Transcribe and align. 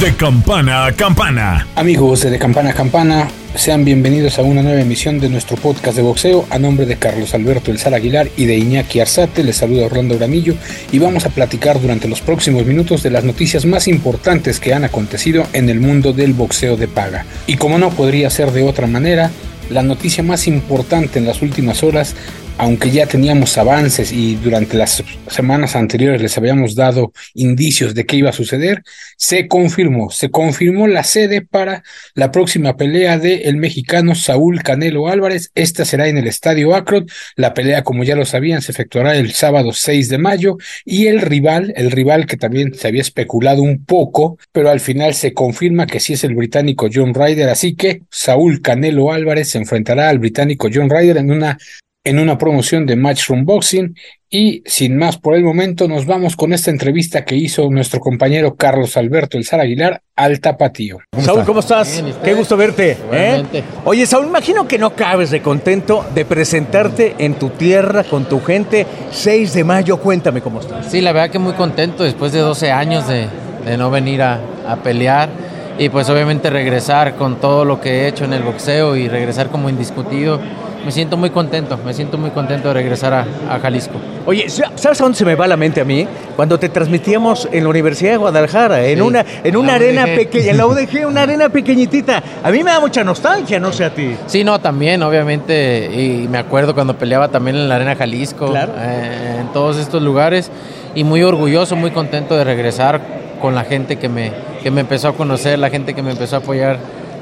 De 0.00 0.16
campana 0.16 0.86
a 0.86 0.92
campana. 0.92 1.66
Amigos 1.76 2.22
de 2.22 2.38
Campana 2.38 2.70
a 2.70 2.72
Campana, 2.72 3.28
sean 3.54 3.84
bienvenidos 3.84 4.38
a 4.38 4.42
una 4.42 4.62
nueva 4.62 4.80
emisión 4.80 5.20
de 5.20 5.28
nuestro 5.28 5.58
podcast 5.58 5.94
de 5.94 6.02
boxeo. 6.02 6.46
A 6.48 6.58
nombre 6.58 6.86
de 6.86 6.96
Carlos 6.96 7.34
Alberto 7.34 7.70
El 7.70 7.78
Sal 7.78 7.92
Aguilar 7.92 8.30
y 8.34 8.46
de 8.46 8.56
Iñaki 8.56 9.00
Arzate, 9.00 9.44
les 9.44 9.56
saluda 9.56 9.84
Orlando 9.84 10.16
Gramillo 10.16 10.54
y 10.90 10.98
vamos 10.98 11.26
a 11.26 11.28
platicar 11.28 11.82
durante 11.82 12.08
los 12.08 12.22
próximos 12.22 12.64
minutos 12.64 13.02
de 13.02 13.10
las 13.10 13.24
noticias 13.24 13.66
más 13.66 13.88
importantes 13.88 14.58
que 14.58 14.72
han 14.72 14.84
acontecido 14.84 15.46
en 15.52 15.68
el 15.68 15.80
mundo 15.80 16.14
del 16.14 16.32
boxeo 16.32 16.78
de 16.78 16.88
paga. 16.88 17.26
Y 17.46 17.58
como 17.58 17.76
no 17.76 17.90
podría 17.90 18.30
ser 18.30 18.52
de 18.52 18.62
otra 18.62 18.86
manera, 18.86 19.30
la 19.68 19.82
noticia 19.82 20.22
más 20.22 20.46
importante 20.46 21.18
en 21.18 21.26
las 21.26 21.42
últimas 21.42 21.82
horas 21.82 22.14
aunque 22.60 22.90
ya 22.90 23.06
teníamos 23.06 23.56
avances 23.56 24.12
y 24.12 24.34
durante 24.34 24.76
las 24.76 25.02
semanas 25.28 25.76
anteriores 25.76 26.20
les 26.20 26.36
habíamos 26.36 26.74
dado 26.74 27.14
indicios 27.32 27.94
de 27.94 28.04
qué 28.04 28.16
iba 28.16 28.28
a 28.28 28.34
suceder, 28.34 28.82
se 29.16 29.48
confirmó, 29.48 30.10
se 30.10 30.30
confirmó 30.30 30.86
la 30.86 31.02
sede 31.02 31.40
para 31.40 31.82
la 32.12 32.30
próxima 32.30 32.76
pelea 32.76 33.16
del 33.16 33.40
el 33.44 33.56
mexicano 33.56 34.14
Saúl 34.14 34.62
Canelo 34.62 35.08
Álvarez. 35.08 35.50
Esta 35.54 35.86
será 35.86 36.08
en 36.08 36.18
el 36.18 36.26
Estadio 36.26 36.74
Akron. 36.74 37.06
La 37.34 37.54
pelea, 37.54 37.82
como 37.82 38.04
ya 38.04 38.14
lo 38.14 38.26
sabían, 38.26 38.60
se 38.60 38.72
efectuará 38.72 39.16
el 39.16 39.32
sábado 39.32 39.72
6 39.72 40.10
de 40.10 40.18
mayo 40.18 40.58
y 40.84 41.06
el 41.06 41.22
rival, 41.22 41.72
el 41.76 41.90
rival 41.90 42.26
que 42.26 42.36
también 42.36 42.74
se 42.74 42.88
había 42.88 43.00
especulado 43.00 43.62
un 43.62 43.86
poco, 43.86 44.38
pero 44.52 44.68
al 44.68 44.80
final 44.80 45.14
se 45.14 45.32
confirma 45.32 45.86
que 45.86 45.98
sí 45.98 46.12
es 46.12 46.24
el 46.24 46.34
británico 46.34 46.90
John 46.92 47.14
Ryder, 47.14 47.48
así 47.48 47.74
que 47.74 48.02
Saúl 48.10 48.60
Canelo 48.60 49.12
Álvarez 49.12 49.48
se 49.48 49.56
enfrentará 49.56 50.10
al 50.10 50.18
británico 50.18 50.68
John 50.70 50.90
Ryder 50.90 51.16
en 51.16 51.30
una 51.30 51.56
en 52.04 52.18
una 52.18 52.38
promoción 52.38 52.86
de 52.86 52.96
Matchroom 52.96 53.44
Boxing. 53.44 53.94
Y 54.32 54.62
sin 54.64 54.96
más 54.96 55.18
por 55.18 55.34
el 55.34 55.42
momento, 55.42 55.88
nos 55.88 56.06
vamos 56.06 56.36
con 56.36 56.52
esta 56.52 56.70
entrevista 56.70 57.24
que 57.24 57.34
hizo 57.34 57.68
nuestro 57.68 57.98
compañero 57.98 58.54
Carlos 58.54 58.96
Alberto 58.96 59.36
El 59.36 59.44
Sar 59.44 59.60
Aguilar 59.60 60.02
al 60.14 60.40
Tapatío. 60.40 60.98
Saúl, 61.18 61.44
¿cómo 61.44 61.60
estás? 61.60 62.02
Qué 62.22 62.34
gusto 62.34 62.56
verte. 62.56 62.96
¿eh? 63.12 63.42
Oye, 63.84 64.06
Saúl, 64.06 64.26
imagino 64.26 64.68
que 64.68 64.78
no 64.78 64.94
cabes 64.94 65.30
de 65.30 65.42
contento 65.42 66.06
de 66.14 66.24
presentarte 66.24 67.16
en 67.18 67.34
tu 67.34 67.50
tierra 67.50 68.04
con 68.04 68.26
tu 68.26 68.40
gente 68.40 68.86
6 69.10 69.52
de 69.52 69.64
mayo. 69.64 69.96
Cuéntame 69.96 70.40
cómo 70.40 70.60
estás. 70.60 70.90
Sí, 70.90 71.00
la 71.00 71.12
verdad 71.12 71.30
que 71.30 71.40
muy 71.40 71.54
contento 71.54 72.04
después 72.04 72.30
de 72.32 72.38
12 72.38 72.70
años 72.70 73.08
de, 73.08 73.26
de 73.64 73.76
no 73.76 73.90
venir 73.90 74.22
a, 74.22 74.40
a 74.66 74.76
pelear 74.76 75.28
y 75.76 75.88
pues 75.88 76.08
obviamente 76.08 76.50
regresar 76.50 77.16
con 77.16 77.40
todo 77.40 77.64
lo 77.64 77.80
que 77.80 78.02
he 78.02 78.08
hecho 78.08 78.24
en 78.24 78.32
el 78.32 78.42
boxeo 78.42 78.96
y 78.96 79.08
regresar 79.08 79.48
como 79.48 79.68
indiscutido 79.68 80.38
me 80.84 80.90
siento 80.92 81.16
muy 81.16 81.30
contento, 81.30 81.78
me 81.84 81.92
siento 81.94 82.16
muy 82.18 82.30
contento 82.30 82.68
de 82.68 82.74
regresar 82.74 83.12
a, 83.12 83.26
a, 83.50 83.58
Jalisco. 83.60 83.94
Oye, 84.26 84.48
¿sabes 84.48 85.00
a 85.00 85.04
dónde 85.04 85.18
se 85.18 85.24
me 85.24 85.34
va 85.34 85.46
la 85.46 85.56
mente 85.56 85.80
a 85.80 85.84
mí? 85.84 86.06
Cuando 86.36 86.58
te 86.58 86.68
transmitíamos 86.68 87.48
en 87.52 87.64
la 87.64 87.70
Universidad 87.70 88.12
de 88.12 88.16
Guadalajara, 88.16 88.84
en 88.86 88.98
Sí, 88.98 89.02
una, 89.02 89.24
en 89.44 89.56
una 89.56 89.74
arena 89.74 90.04
pequeña, 90.06 90.50
en 90.50 90.56
la 90.56 90.66
UDG, 90.68 91.06
una 91.06 91.22
arena 91.22 91.48
pequeñitita. 91.48 92.22
A 92.42 92.50
mí 92.50 92.62
me 92.64 92.70
da 92.70 92.80
mucha 92.80 93.04
nostalgia, 93.04 93.58
no 93.60 93.72
sé 93.72 93.84
a 93.84 93.94
ti. 93.94 94.16
Sí, 94.26 94.42
no, 94.44 94.58
también, 94.58 95.02
obviamente, 95.02 95.90
y 95.92 96.28
me 96.28 96.38
acuerdo 96.38 96.74
cuando 96.74 96.96
peleaba 96.96 97.28
también 97.28 97.56
en 97.56 97.68
la 97.68 97.76
Arena 97.76 97.96
Jalisco, 97.96 98.48
Claro. 98.50 98.72
eh, 98.78 99.38
en 99.40 99.48
todos 99.52 99.76
estos 99.76 100.02
lugares, 100.02 100.50
y 100.94 101.04
muy 101.04 101.22
orgulloso, 101.22 101.76
muy 101.76 101.90
contento 101.90 102.36
de 102.36 102.44
regresar 102.44 103.00
con 103.40 103.54
la 103.54 103.64
gente 103.64 103.96
que 103.96 104.08
me, 104.08 104.32
que 104.62 104.70
me 104.70 104.80
empezó 104.82 105.08
a 105.08 105.12
conocer, 105.14 105.58
la 105.58 105.70
gente 105.70 105.94
que 105.94 106.02
me 106.02 106.10
empezó 106.10 106.36
a 106.36 106.38
apoyar 106.40 106.78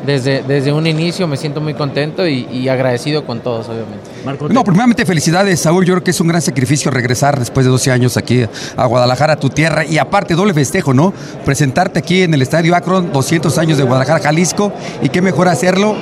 desde, 0.07 0.43
desde 0.43 0.73
un 0.73 0.87
inicio, 0.87 1.27
me 1.27 1.37
siento 1.37 1.61
muy 1.61 1.75
contento 1.75 2.27
y, 2.27 2.47
y 2.53 2.69
agradecido 2.69 3.25
con 3.25 3.41
todos, 3.41 3.69
obviamente. 3.69 3.99
Marco, 4.25 4.49
No, 4.49 4.65
primeramente 4.65 5.05
felicidades, 5.05 5.61
Saúl. 5.61 5.85
Yo 5.85 5.95
creo 5.95 6.05
que 6.05 6.11
es 6.13 6.21
un 6.21 6.29
gran 6.29 6.41
sacrificio 6.43 6.91
regresar 6.91 7.39
después 7.39 7.67
de 7.67 7.71
12 7.71 7.91
años 7.93 8.17
aquí 8.17 8.45
a 8.77 8.87
Guadalajara, 8.87 9.35
a 9.35 9.37
tu 9.37 9.51
tierra. 9.51 9.85
Y 9.85 9.99
aparte, 9.99 10.35
doble 10.35 10.55
festejo, 10.55 10.95
¿no? 10.95 11.13
Presentarte 11.45 11.99
aquí 11.99 12.23
en 12.23 12.35
el 12.35 12.43
Estadio 12.43 12.75
Akron, 12.77 13.13
200 13.13 13.57
años 13.59 13.79
de 13.79 13.85
Guadalajara, 13.85 14.21
Jalisco. 14.21 14.73
Y 15.03 15.09
qué 15.09 15.21
mejor 15.23 15.49
hacerlo 15.49 15.95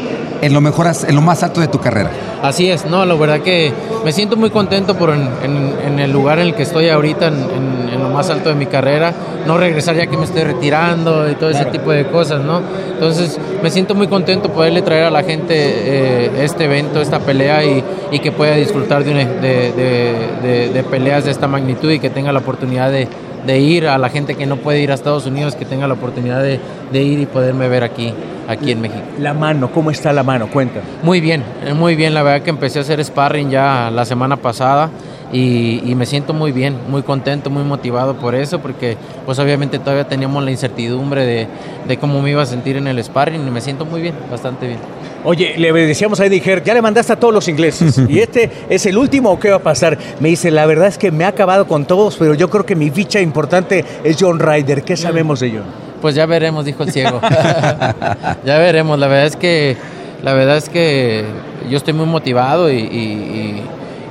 en 0.42 0.52
lo, 0.52 0.60
mejor, 0.60 0.86
en 1.08 1.14
lo 1.14 1.22
más 1.22 1.42
alto 1.42 1.60
de 1.60 1.68
tu 1.68 1.80
carrera. 1.80 2.10
Así 2.42 2.70
es, 2.70 2.84
no, 2.84 3.04
la 3.06 3.14
verdad 3.14 3.40
que 3.40 3.72
me 4.04 4.12
siento 4.12 4.36
muy 4.36 4.50
contento 4.50 4.96
por 4.96 5.10
en, 5.10 5.22
en- 5.42 5.74
en 5.86 5.98
el 5.98 6.12
lugar 6.12 6.38
en 6.38 6.48
el 6.48 6.54
que 6.54 6.62
estoy 6.64 6.90
ahorita, 6.90 7.28
en, 7.28 7.34
en- 7.34 7.75
más 8.16 8.30
alto 8.30 8.48
de 8.48 8.54
mi 8.54 8.66
carrera, 8.66 9.12
no 9.46 9.56
regresar 9.58 9.94
ya 9.96 10.06
que 10.06 10.16
me 10.16 10.24
estoy 10.24 10.42
retirando 10.42 11.30
y 11.30 11.34
todo 11.34 11.50
ese 11.50 11.66
tipo 11.66 11.92
de 11.92 12.06
cosas, 12.06 12.40
¿no? 12.42 12.60
Entonces 12.94 13.38
me 13.62 13.70
siento 13.70 13.94
muy 13.94 14.08
contento 14.08 14.50
poderle 14.50 14.82
traer 14.82 15.04
a 15.04 15.10
la 15.10 15.22
gente 15.22 15.54
eh, 15.56 16.30
este 16.42 16.64
evento, 16.64 17.00
esta 17.00 17.20
pelea 17.20 17.64
y, 17.64 17.84
y 18.10 18.18
que 18.20 18.32
pueda 18.32 18.54
disfrutar 18.56 19.04
de, 19.04 19.10
una- 19.12 19.24
de- 19.24 19.72
de- 19.72 20.28
de- 20.42 20.68
de 20.72 20.82
peleas 20.82 21.24
de 21.24 21.30
esta 21.30 21.46
magnitud 21.46 21.90
y 21.90 21.98
que 21.98 22.10
tenga 22.10 22.32
la 22.32 22.38
oportunidad 22.40 22.90
de, 22.90 23.06
de 23.46 23.58
ir 23.60 23.86
a 23.86 23.98
la 23.98 24.08
gente 24.08 24.34
que 24.34 24.46
no 24.46 24.56
puede 24.56 24.80
ir 24.80 24.90
a 24.90 24.94
Estados 24.94 25.26
Unidos, 25.26 25.54
que 25.54 25.64
tenga 25.64 25.86
la 25.86 25.94
oportunidad 25.94 26.42
de, 26.42 26.58
de 26.92 27.02
ir 27.02 27.20
y 27.20 27.26
poderme 27.26 27.68
ver 27.68 27.84
aquí, 27.84 28.12
aquí 28.48 28.72
en 28.72 28.80
México. 28.80 29.02
La 29.20 29.34
mano, 29.34 29.70
¿cómo 29.72 29.90
está 29.90 30.12
la 30.12 30.22
mano? 30.22 30.48
Cuenta. 30.48 30.80
Muy 31.02 31.20
bien, 31.20 31.42
eh, 31.64 31.74
muy 31.74 31.94
bien. 31.94 32.14
La 32.14 32.22
verdad 32.22 32.42
que 32.42 32.50
empecé 32.50 32.78
a 32.78 32.82
hacer 32.82 33.04
sparring 33.04 33.50
ya 33.50 33.90
la 33.92 34.04
semana 34.04 34.36
pasada 34.36 34.90
y, 35.32 35.82
y 35.84 35.94
me 35.94 36.06
siento 36.06 36.32
muy 36.32 36.52
bien, 36.52 36.76
muy 36.88 37.02
contento, 37.02 37.50
muy 37.50 37.64
motivado 37.64 38.14
por 38.16 38.34
eso, 38.34 38.60
porque 38.60 38.96
pues 39.24 39.38
obviamente 39.38 39.78
todavía 39.78 40.06
teníamos 40.06 40.44
la 40.44 40.50
incertidumbre 40.50 41.24
de, 41.26 41.46
de 41.86 41.96
cómo 41.98 42.22
me 42.22 42.30
iba 42.30 42.42
a 42.42 42.46
sentir 42.46 42.76
en 42.76 42.86
el 42.86 43.02
sparring 43.02 43.46
y 43.46 43.50
me 43.50 43.60
siento 43.60 43.84
muy 43.84 44.00
bien, 44.02 44.14
bastante 44.30 44.66
bien. 44.68 44.78
Oye, 45.24 45.54
le 45.58 45.72
decíamos 45.72 46.20
a 46.20 46.26
Eddie 46.26 46.40
Herr, 46.44 46.62
ya 46.62 46.72
le 46.74 46.80
mandaste 46.82 47.12
a 47.12 47.16
todos 47.16 47.34
los 47.34 47.48
ingleses. 47.48 48.00
¿Y 48.08 48.20
este 48.20 48.50
es 48.70 48.86
el 48.86 48.96
último 48.96 49.32
o 49.32 49.38
qué 49.40 49.50
va 49.50 49.56
a 49.56 49.62
pasar? 49.62 49.98
Me 50.20 50.28
dice, 50.28 50.52
la 50.52 50.66
verdad 50.66 50.86
es 50.86 50.98
que 50.98 51.10
me 51.10 51.24
ha 51.24 51.28
acabado 51.28 51.66
con 51.66 51.84
todos, 51.86 52.16
pero 52.16 52.34
yo 52.34 52.48
creo 52.48 52.64
que 52.64 52.76
mi 52.76 52.90
ficha 52.90 53.20
importante 53.20 53.84
es 54.04 54.16
John 54.20 54.38
Ryder. 54.38 54.84
¿Qué 54.84 54.96
sabemos 54.96 55.40
de 55.40 55.50
John? 55.50 55.64
Pues 56.00 56.14
ya 56.14 56.26
veremos, 56.26 56.64
dijo 56.64 56.84
el 56.84 56.92
ciego. 56.92 57.20
ya 58.44 58.58
veremos. 58.58 58.98
La 58.98 59.08
verdad 59.08 59.26
es 59.26 59.34
que 59.36 59.76
la 60.22 60.32
verdad 60.34 60.56
es 60.58 60.68
que 60.68 61.24
yo 61.68 61.76
estoy 61.76 61.92
muy 61.94 62.06
motivado 62.06 62.70
y, 62.70 62.76
y- 62.76 62.78
y- 62.78 63.62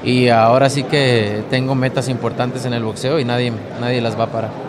y 0.06 0.30
ahora 0.30 0.70
sí 0.70 0.84
que 0.84 1.44
tengo 1.50 1.76
metas 1.76 2.10
importantes 2.10 2.66
en 2.66 2.74
el 2.74 2.84
boxeo 2.84 3.20
y 3.20 3.26
nadie, 3.26 3.52
nadie 3.82 4.02
las 4.02 4.18
va 4.18 4.26
a 4.26 4.32
parar. 4.32 4.65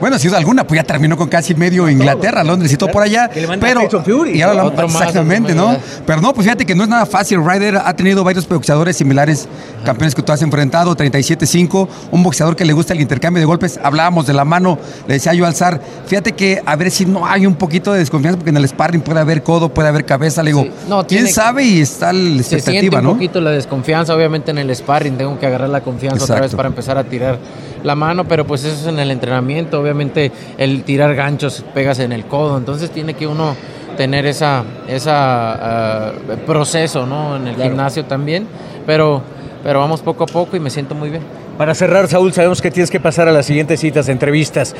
Bueno, 0.00 0.18
si 0.18 0.28
duda 0.28 0.38
alguna, 0.38 0.66
pues 0.66 0.80
ya 0.80 0.84
terminó 0.84 1.16
con 1.16 1.28
casi 1.28 1.54
medio 1.54 1.88
Inglaterra, 1.88 2.42
Londres 2.42 2.72
y 2.72 2.76
todo 2.76 2.90
por 2.90 3.02
allá. 3.02 3.28
Que 3.28 3.40
le 3.42 3.46
manda 3.46 3.66
Pero, 3.66 4.26
y 4.26 4.40
ahora 4.42 4.64
lo- 4.64 4.84
exactamente, 4.84 5.54
¿no? 5.54 5.76
Pero 6.06 6.20
no, 6.20 6.32
pues 6.32 6.46
fíjate 6.46 6.64
que 6.66 6.74
no 6.74 6.82
es 6.84 6.88
nada 6.88 7.06
fácil. 7.06 7.38
Ryder 7.44 7.76
ha 7.76 7.94
tenido 7.94 8.24
varios 8.24 8.48
boxeadores 8.48 8.96
similares, 8.96 9.48
campeones 9.84 10.14
que 10.14 10.22
tú 10.22 10.32
has 10.32 10.42
enfrentado, 10.42 10.96
37-5, 10.96 11.88
un 12.10 12.22
boxeador 12.22 12.56
que 12.56 12.64
le 12.64 12.72
gusta 12.72 12.92
el 12.94 13.00
intercambio 13.00 13.40
de 13.40 13.46
golpes. 13.46 13.78
Hablábamos 13.82 14.26
de 14.26 14.32
la 14.32 14.44
mano, 14.44 14.78
le 15.06 15.14
decía 15.14 15.34
yo 15.34 15.46
al 15.46 15.54
zar, 15.54 15.80
fíjate 16.06 16.32
que 16.32 16.62
a 16.64 16.76
ver 16.76 16.90
si 16.90 17.04
no 17.06 17.26
hay 17.26 17.46
un 17.46 17.54
poquito 17.54 17.92
de 17.92 17.98
desconfianza, 17.98 18.38
porque 18.38 18.50
en 18.50 18.56
el 18.56 18.66
sparring 18.68 19.02
puede 19.02 19.20
haber 19.20 19.42
codo, 19.42 19.68
puede 19.68 19.88
haber 19.88 20.04
cabeza. 20.04 20.42
Le 20.42 20.50
digo, 20.50 20.62
Sí. 20.64 20.70
No, 20.88 21.06
¿quién 21.06 21.26
sabe? 21.28 21.64
Y 21.64 21.80
está 21.80 22.12
la 22.12 22.20
Se 22.42 22.42
siente 22.42 22.56
expectativa, 22.56 22.98
un 22.98 23.04
¿no? 23.04 23.12
poquito 23.12 23.40
la 23.40 23.50
desconfianza, 23.50 24.14
obviamente 24.14 24.50
en 24.50 24.58
el 24.58 24.74
sparring 24.74 25.16
tengo 25.16 25.38
que 25.38 25.46
agarrar 25.46 25.68
la 25.68 25.80
confianza 25.82 26.24
otra 26.24 26.40
vez 26.40 26.54
para 26.54 26.68
empezar 26.68 26.98
a 26.98 27.04
tirar 27.04 27.38
la 27.82 27.94
mano, 27.94 28.26
pero 28.26 28.46
pues 28.46 28.64
eso 28.64 28.74
es 28.74 28.86
en 28.86 28.98
el 28.98 29.10
entrenamiento, 29.10 29.80
obviamente 29.80 30.32
el 30.58 30.84
tirar 30.84 31.14
ganchos 31.14 31.64
pegas 31.74 31.98
en 31.98 32.12
el 32.12 32.24
codo, 32.26 32.58
entonces 32.58 32.90
tiene 32.90 33.14
que 33.14 33.26
uno 33.26 33.54
tener 33.96 34.26
esa 34.26 34.64
esa 34.88 36.08
ah, 36.08 36.12
proceso, 36.46 37.06
¿no? 37.06 37.36
En 37.36 37.48
el 37.48 37.56
gimnasio 37.56 38.04
también, 38.04 38.46
pero 38.86 39.22
pero 39.62 39.80
vamos 39.80 40.00
poco 40.00 40.24
a 40.24 40.26
poco 40.26 40.56
y 40.56 40.60
me 40.60 40.70
siento 40.70 40.94
muy 40.94 41.10
bien. 41.10 41.22
Para 41.58 41.74
cerrar, 41.74 42.08
Saúl, 42.08 42.32
sabemos 42.32 42.62
que 42.62 42.70
tienes 42.70 42.90
que 42.90 43.00
pasar 43.00 43.28
a 43.28 43.32
las 43.32 43.44
siguientes 43.44 43.80
citas 43.80 44.06
de 44.06 44.12
entrevistas. 44.12 44.74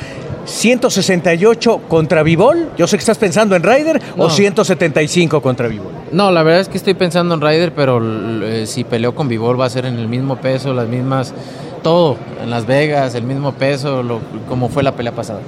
168 0.47 1.83
contra 1.89 2.23
Vivol. 2.23 2.71
Yo 2.79 2.87
sé 2.87 2.97
que 2.97 3.01
estás 3.01 3.19
pensando 3.19 3.55
en 3.55 3.63
Ryder 3.63 4.01
o 4.17 4.25
No. 4.25 4.31
175 4.31 5.43
contra 5.43 5.69
Vivol. 5.69 5.93
No, 6.13 6.31
la 6.31 6.43
verdad 6.43 6.63
es 6.63 6.69
que 6.71 6.79
estoy 6.79 6.95
pensando 6.95 7.35
en 7.35 7.43
Ryder, 7.43 7.75
pero 7.75 8.01
eh, 8.43 8.67
si 8.67 8.85
peleo 8.85 9.15
con 9.15 9.29
Vivol 9.29 9.61
va 9.61 9.67
a 9.67 9.71
ser 9.71 9.85
en 9.85 9.99
el 9.99 10.09
mismo 10.09 10.37
peso, 10.37 10.73
las 10.73 10.89
mismas, 10.89 11.35
todo, 11.83 12.17
en 12.43 12.51
Las 12.51 12.67
Vegas, 12.67 13.15
el 13.15 13.25
mismo 13.25 13.53
peso, 13.53 14.03
lo- 14.03 14.21
como 14.49 14.69
fue 14.69 14.83
la 14.83 14.93
pelea 14.93 15.13
pasada. 15.13 15.41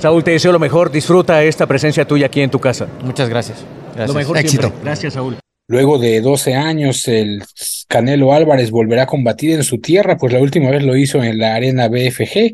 Saúl, 0.00 0.22
te 0.24 0.32
deseo 0.32 0.52
lo 0.52 0.58
mejor. 0.58 0.90
Disfruta 0.90 1.42
esta 1.42 1.66
presencia 1.66 2.06
tuya 2.06 2.26
aquí 2.26 2.40
en 2.42 2.50
tu 2.50 2.58
casa. 2.58 2.86
Muchas 3.02 3.28
gracias. 3.28 3.64
Lo 4.06 4.12
mejor 4.12 4.36
Éxito. 4.38 4.62
siempre. 4.62 4.82
Gracias, 4.84 5.14
Saúl. 5.14 5.36
Luego 5.66 5.98
de 5.98 6.20
12 6.20 6.54
años, 6.54 7.08
el 7.08 7.42
Canelo 7.88 8.34
Álvarez 8.34 8.70
volverá 8.70 9.04
a 9.04 9.06
combatir 9.06 9.52
en 9.52 9.64
su 9.64 9.78
tierra, 9.78 10.18
pues 10.18 10.30
la 10.30 10.40
última 10.40 10.68
vez 10.68 10.82
lo 10.82 10.94
hizo 10.94 11.22
en 11.24 11.38
la 11.38 11.54
arena 11.54 11.88
BFG 11.88 12.52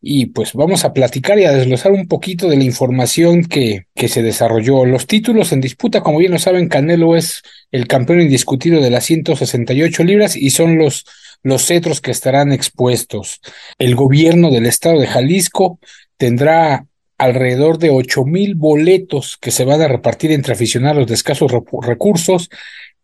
y 0.00 0.26
pues 0.26 0.52
vamos 0.52 0.84
a 0.84 0.92
platicar 0.92 1.40
y 1.40 1.44
a 1.44 1.50
desglosar 1.50 1.90
un 1.90 2.06
poquito 2.06 2.48
de 2.48 2.56
la 2.56 2.62
información 2.62 3.44
que, 3.46 3.86
que 3.96 4.06
se 4.06 4.22
desarrolló. 4.22 4.84
Los 4.84 5.08
títulos 5.08 5.50
en 5.50 5.60
disputa, 5.60 6.02
como 6.02 6.18
bien 6.18 6.30
lo 6.30 6.38
saben, 6.38 6.68
Canelo 6.68 7.16
es 7.16 7.42
el 7.72 7.88
campeón 7.88 8.20
indiscutido 8.20 8.80
de 8.80 8.90
las 8.90 9.04
168 9.06 10.04
libras 10.04 10.36
y 10.36 10.50
son 10.50 10.78
los, 10.78 11.04
los 11.42 11.66
cetros 11.66 12.00
que 12.00 12.12
estarán 12.12 12.52
expuestos. 12.52 13.40
El 13.76 13.96
gobierno 13.96 14.52
del 14.52 14.66
estado 14.66 15.00
de 15.00 15.08
Jalisco 15.08 15.80
tendrá 16.16 16.86
alrededor 17.22 17.78
de 17.78 17.90
ocho 17.90 18.24
mil 18.24 18.56
boletos 18.56 19.38
que 19.40 19.52
se 19.52 19.64
van 19.64 19.80
a 19.80 19.88
repartir 19.88 20.32
entre 20.32 20.54
aficionados 20.54 21.06
de 21.06 21.14
escasos 21.14 21.52
recursos 21.82 22.50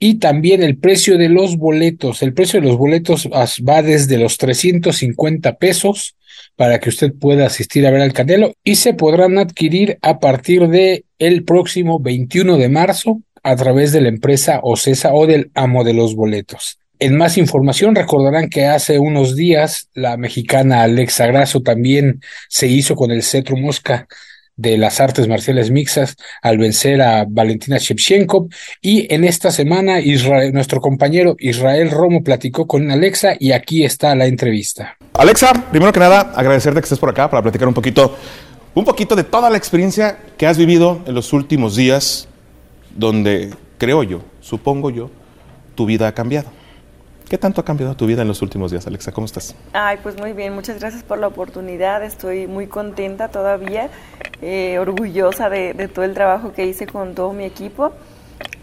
y 0.01 0.17
también 0.17 0.63
el 0.63 0.77
precio 0.77 1.19
de 1.19 1.29
los 1.29 1.57
boletos. 1.57 2.23
El 2.23 2.35
precio 2.35 2.61
de 2.61 2.67
los 2.67 2.77
boletos 2.77 3.29
va 3.29 3.83
desde 3.83 4.19
los 4.19 4.37
350 4.37 5.57
pesos 5.59 6.17
para 6.57 6.81
que 6.81 6.89
usted 6.89 7.13
pueda 7.13 7.47
asistir 7.47 7.87
a 7.87 7.93
ver 7.93 8.01
al 8.01 8.13
Canelo 8.13 8.53
y 8.65 8.75
se 8.75 8.93
podrán 8.93 9.39
adquirir 9.39 9.99
a 10.03 10.19
partir 10.19 10.69
de 10.69 11.05
el 11.21 11.45
próximo 11.45 12.01
21 12.01 12.59
de 12.59 12.69
marzo 12.69 13.23
a 13.45 13.55
través 13.55 13.93
de 13.93 14.01
la 14.01 14.09
empresa 14.09 14.59
Ocesa 14.65 15.15
o 15.15 15.27
del 15.27 15.53
amo 15.55 15.85
de 15.85 15.95
los 15.95 16.17
boletos. 16.17 16.78
En 17.01 17.17
más 17.17 17.39
información, 17.39 17.95
recordarán 17.95 18.49
que 18.49 18.67
hace 18.67 18.99
unos 18.99 19.37
días 19.37 19.89
la 19.95 20.17
mexicana 20.17 20.83
Alexa 20.83 21.27
Grasso 21.27 21.61
también 21.61 22.21
se 22.49 22.67
hizo 22.67 22.97
con 22.97 23.13
el 23.13 23.23
cetro 23.23 23.57
mosca 23.57 24.09
de 24.57 24.77
las 24.77 25.01
artes 25.01 25.29
marciales 25.29 25.71
mixtas 25.71 26.17
al 26.43 26.59
vencer 26.59 27.01
a 27.01 27.25
Valentina 27.29 27.79
Shevchenko 27.79 28.49
y 28.83 29.07
en 29.15 29.23
esta 29.23 29.53
semana 29.53 30.01
nuestro 30.53 30.81
compañero 30.81 31.37
Israel 31.39 31.93
Romo 31.93 32.25
platicó 32.25 32.67
con 32.67 32.91
Alexa 32.91 33.35
y 33.39 33.53
aquí 33.53 33.85
está 33.85 34.17
la 34.17 34.27
entrevista. 34.27 34.97
Alexa, 35.15 35.53
primero 35.71 35.93
que 35.93 36.01
nada 36.01 36.33
agradecerte 36.35 36.81
que 36.81 36.87
estés 36.87 36.99
por 36.99 37.11
acá 37.11 37.31
para 37.31 37.43
platicar 37.43 37.69
un 37.69 37.75
poquito 37.75 38.17
un 38.75 38.85
poquito 38.85 39.15
de 39.15 39.23
toda 39.23 39.49
la 39.51 39.57
experiencia 39.57 40.19
que 40.37 40.49
has 40.49 40.59
vivido 40.59 41.01
en 41.07 41.15
los 41.15 41.33
últimos 41.33 41.77
días 41.77 42.27
donde 42.97 43.55
creo 43.79 44.03
yo, 44.03 44.23
supongo 44.41 44.91
yo, 44.91 45.11
tu 45.77 45.87
vida 45.87 46.09
ha 46.09 46.13
cambiado. 46.13 46.58
¿Qué 47.29 47.37
tanto 47.37 47.61
ha 47.61 47.65
cambiado 47.65 47.95
tu 47.95 48.07
vida 48.07 48.23
en 48.23 48.29
los 48.29 48.41
últimos 48.41 48.71
días, 48.71 48.87
Alexa? 48.87 49.13
¿Cómo 49.13 49.27
estás? 49.27 49.55
Ay, 49.75 49.99
pues 50.03 50.19
muy 50.19 50.33
bien, 50.33 50.55
muchas 50.55 50.81
gracias 50.81 51.03
por 51.03 51.19
la 51.19 51.27
oportunidad. 51.27 52.03
Estoy 52.03 52.47
muy 52.47 52.69
contenta 52.69 53.29
todavía, 53.29 53.91
eh, 54.41 54.79
orgullosa 54.79 55.51
de, 55.51 55.75
de, 55.75 55.89
todo 55.89 56.07
el 56.07 56.15
trabajo 56.15 56.55
que 56.55 56.67
hice 56.67 56.87
con 56.87 57.15
todo 57.15 57.35
mi 57.35 57.45
equipo. 57.45 57.93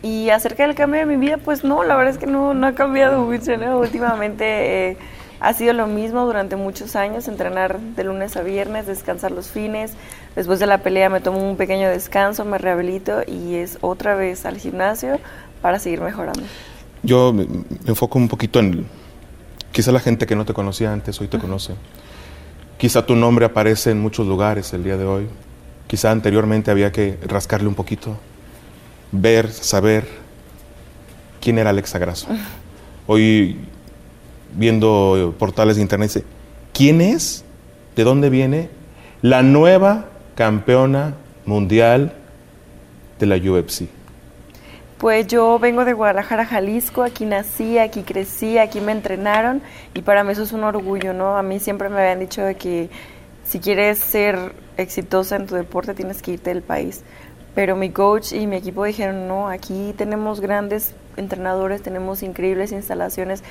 Y 0.01 0.31
acerca 0.31 0.65
del 0.65 0.73
cambio 0.73 0.99
de 1.01 1.05
mi 1.05 1.15
vida, 1.15 1.37
pues 1.37 1.63
no, 1.63 1.83
la 1.83 1.95
verdad 1.95 2.13
es 2.13 2.17
que 2.17 2.25
no, 2.25 2.55
no 2.55 2.65
ha 2.65 2.73
cambiado 2.73 3.23
mucho, 3.23 3.55
¿no? 3.55 3.77
Últimamente 3.81 4.89
eh, 4.89 4.97
ha 5.39 5.53
sido 5.53 5.73
lo 5.73 5.85
mismo 5.85 6.25
durante 6.25 6.55
muchos 6.55 6.95
años, 6.95 7.27
entrenar 7.27 7.79
de 7.79 8.03
lunes 8.03 8.35
a 8.35 8.41
viernes, 8.41 8.87
descansar 8.87 9.31
los 9.31 9.51
fines. 9.51 9.93
Después 10.35 10.57
de 10.57 10.65
la 10.65 10.79
pelea 10.79 11.09
me 11.09 11.21
tomo 11.21 11.47
un 11.47 11.55
pequeño 11.55 11.87
descanso, 11.87 12.45
me 12.45 12.57
rehabilito 12.57 13.21
y 13.27 13.57
es 13.57 13.77
otra 13.81 14.15
vez 14.15 14.43
al 14.43 14.57
gimnasio 14.57 15.19
para 15.61 15.77
seguir 15.77 16.01
mejorando. 16.01 16.41
Yo 17.05 17.31
me 17.31 17.47
enfoco 17.85 18.17
un 18.17 18.27
poquito 18.27 18.59
en, 18.59 18.87
quizá 19.71 19.91
la 19.91 19.99
gente 19.99 20.25
que 20.25 20.35
no 20.35 20.43
te 20.43 20.53
conocía 20.53 20.91
antes 20.91 21.21
hoy 21.21 21.27
te 21.27 21.37
conoce. 21.37 21.75
Quizá 22.77 23.05
tu 23.05 23.15
nombre 23.15 23.45
aparece 23.45 23.91
en 23.91 24.01
muchos 24.01 24.25
lugares 24.25 24.73
el 24.73 24.83
día 24.83 24.97
de 24.97 25.05
hoy. 25.05 25.27
Quizá 25.87 26.09
anteriormente 26.11 26.71
había 26.71 26.91
que 26.91 27.19
rascarle 27.27 27.67
un 27.67 27.75
poquito, 27.75 28.17
ver, 29.11 29.51
saber 29.51 30.07
quién 31.39 31.59
era 31.59 31.69
Alexa 31.69 31.99
Grasso. 31.99 32.27
Hoy, 33.05 33.59
viendo 34.55 35.35
portales 35.37 35.75
de 35.75 35.83
internet, 35.83 36.09
dice, 36.09 36.25
¿quién 36.73 37.01
es? 37.01 37.45
¿De 37.95 38.03
dónde 38.03 38.31
viene? 38.31 38.69
La 39.21 39.43
nueva 39.43 40.09
campeona 40.33 41.13
mundial 41.45 42.13
de 43.19 43.25
la 43.27 43.35
UFC. 43.35 43.83
Pues 44.97 45.27
yo 45.27 45.59
vengo 45.59 45.83
de 45.83 45.91
Guadalajara, 45.91 46.45
Jalisco, 46.45 47.03
aquí 47.03 47.25
nací, 47.25 47.77
aquí 47.77 48.03
crecí, 48.03 48.57
aquí 48.57 48.79
me 48.79 48.93
entrenaron 48.93 49.61
y 49.93 50.01
para 50.03 50.23
mí 50.23 50.31
eso 50.31 50.43
es 50.43 50.53
un 50.53 50.63
orgullo, 50.63 51.13
¿no? 51.13 51.35
A 51.35 51.43
mí 51.43 51.59
siempre 51.59 51.89
me 51.89 51.99
habían 51.99 52.21
dicho 52.21 52.41
de 52.41 52.55
que 52.55 52.89
si 53.43 53.59
quieres 53.59 53.99
ser 53.99 54.53
exitosa 54.77 55.35
en 55.35 55.47
tu 55.47 55.55
deporte 55.55 55.93
tienes 55.95 56.21
que 56.21 56.31
irte 56.31 56.51
del 56.51 56.61
país. 56.63 57.03
Pero 57.55 57.75
mi 57.75 57.89
coach 57.89 58.31
y 58.31 58.47
mi 58.47 58.55
equipo 58.55 58.85
dijeron, 58.85 59.27
no, 59.27 59.49
aquí 59.49 59.93
tenemos 59.97 60.39
grandes 60.39 60.95
entrenadores, 61.17 61.81
tenemos 61.81 62.23
increíbles 62.23 62.71
instalaciones, 62.71 63.43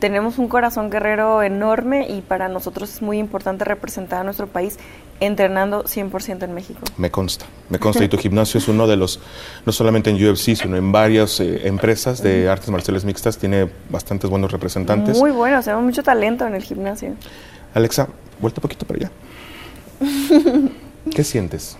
tenemos 0.00 0.38
un 0.38 0.48
corazón 0.48 0.90
guerrero 0.90 1.44
enorme 1.44 2.08
y 2.08 2.20
para 2.20 2.48
nosotros 2.48 2.94
es 2.94 3.00
muy 3.00 3.18
importante 3.18 3.64
representar 3.64 4.22
a 4.22 4.24
nuestro 4.24 4.48
país 4.48 4.76
entrenando 5.20 5.84
100% 5.84 6.42
en 6.42 6.54
México. 6.54 6.80
Me 6.96 7.10
consta, 7.10 7.46
me 7.68 7.78
consta. 7.78 8.04
Y 8.04 8.08
tu 8.08 8.18
gimnasio 8.18 8.58
es 8.58 8.68
uno 8.68 8.86
de 8.86 8.96
los, 8.96 9.20
no 9.64 9.72
solamente 9.72 10.10
en 10.10 10.16
UFC, 10.16 10.56
sino 10.56 10.76
en 10.76 10.90
varias 10.90 11.38
eh, 11.40 11.68
empresas 11.68 12.22
de 12.22 12.48
artes 12.48 12.70
marciales 12.70 13.04
mixtas, 13.04 13.38
tiene 13.38 13.68
bastantes 13.88 14.28
buenos 14.28 14.50
representantes. 14.50 15.18
Muy 15.18 15.30
buenos, 15.30 15.64
tenemos 15.64 15.84
mucho 15.84 16.02
talento 16.02 16.46
en 16.46 16.54
el 16.54 16.62
gimnasio. 16.62 17.14
Alexa, 17.74 18.08
vuelta 18.40 18.58
un 18.58 18.62
poquito 18.62 18.86
para 18.86 18.98
allá. 18.98 19.10
¿Qué 21.14 21.24
sientes? 21.24 21.76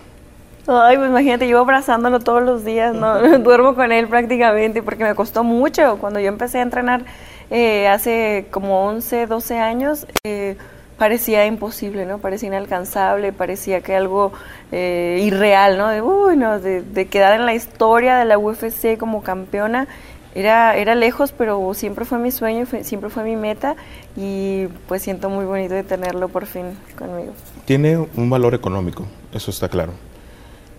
Ay, 0.67 0.97
pues 0.97 1.09
imagínate, 1.09 1.47
yo 1.47 1.59
abrazándolo 1.59 2.19
todos 2.19 2.43
los 2.43 2.63
días, 2.63 2.93
¿no? 2.93 3.39
Duermo 3.39 3.75
con 3.75 3.91
él 3.91 4.07
prácticamente 4.07 4.83
porque 4.83 5.03
me 5.03 5.15
costó 5.15 5.43
mucho. 5.43 5.97
Cuando 5.97 6.19
yo 6.19 6.27
empecé 6.27 6.59
a 6.59 6.61
entrenar 6.61 7.03
eh, 7.49 7.87
hace 7.87 8.45
como 8.51 8.85
11, 8.85 9.27
12 9.27 9.57
años, 9.57 10.07
eh, 10.23 10.57
parecía 11.01 11.47
imposible, 11.47 12.05
¿no? 12.05 12.19
Parecía 12.19 12.49
inalcanzable, 12.49 13.33
parecía 13.33 13.81
que 13.81 13.95
algo 13.95 14.33
eh, 14.71 15.19
irreal, 15.23 15.75
¿no? 15.79 15.87
De, 15.87 15.99
uy, 16.03 16.37
no, 16.37 16.59
de, 16.59 17.07
quedar 17.07 17.39
en 17.39 17.47
la 17.47 17.55
historia 17.55 18.17
de 18.17 18.25
la 18.25 18.37
UFC 18.37 18.99
como 18.99 19.23
campeona. 19.23 19.87
Era, 20.35 20.77
era 20.77 20.93
lejos, 20.93 21.31
pero 21.35 21.73
siempre 21.73 22.05
fue 22.05 22.19
mi 22.19 22.29
sueño, 22.29 22.67
siempre 22.83 23.09
fue 23.09 23.23
mi 23.23 23.35
meta 23.35 23.75
y 24.15 24.67
pues 24.87 25.01
siento 25.01 25.27
muy 25.27 25.45
bonito 25.45 25.73
de 25.73 25.81
tenerlo 25.81 26.29
por 26.29 26.45
fin 26.45 26.77
conmigo. 26.95 27.33
Tiene 27.65 27.97
un 27.97 28.29
valor 28.29 28.53
económico, 28.53 29.07
eso 29.33 29.49
está 29.49 29.69
claro, 29.69 29.93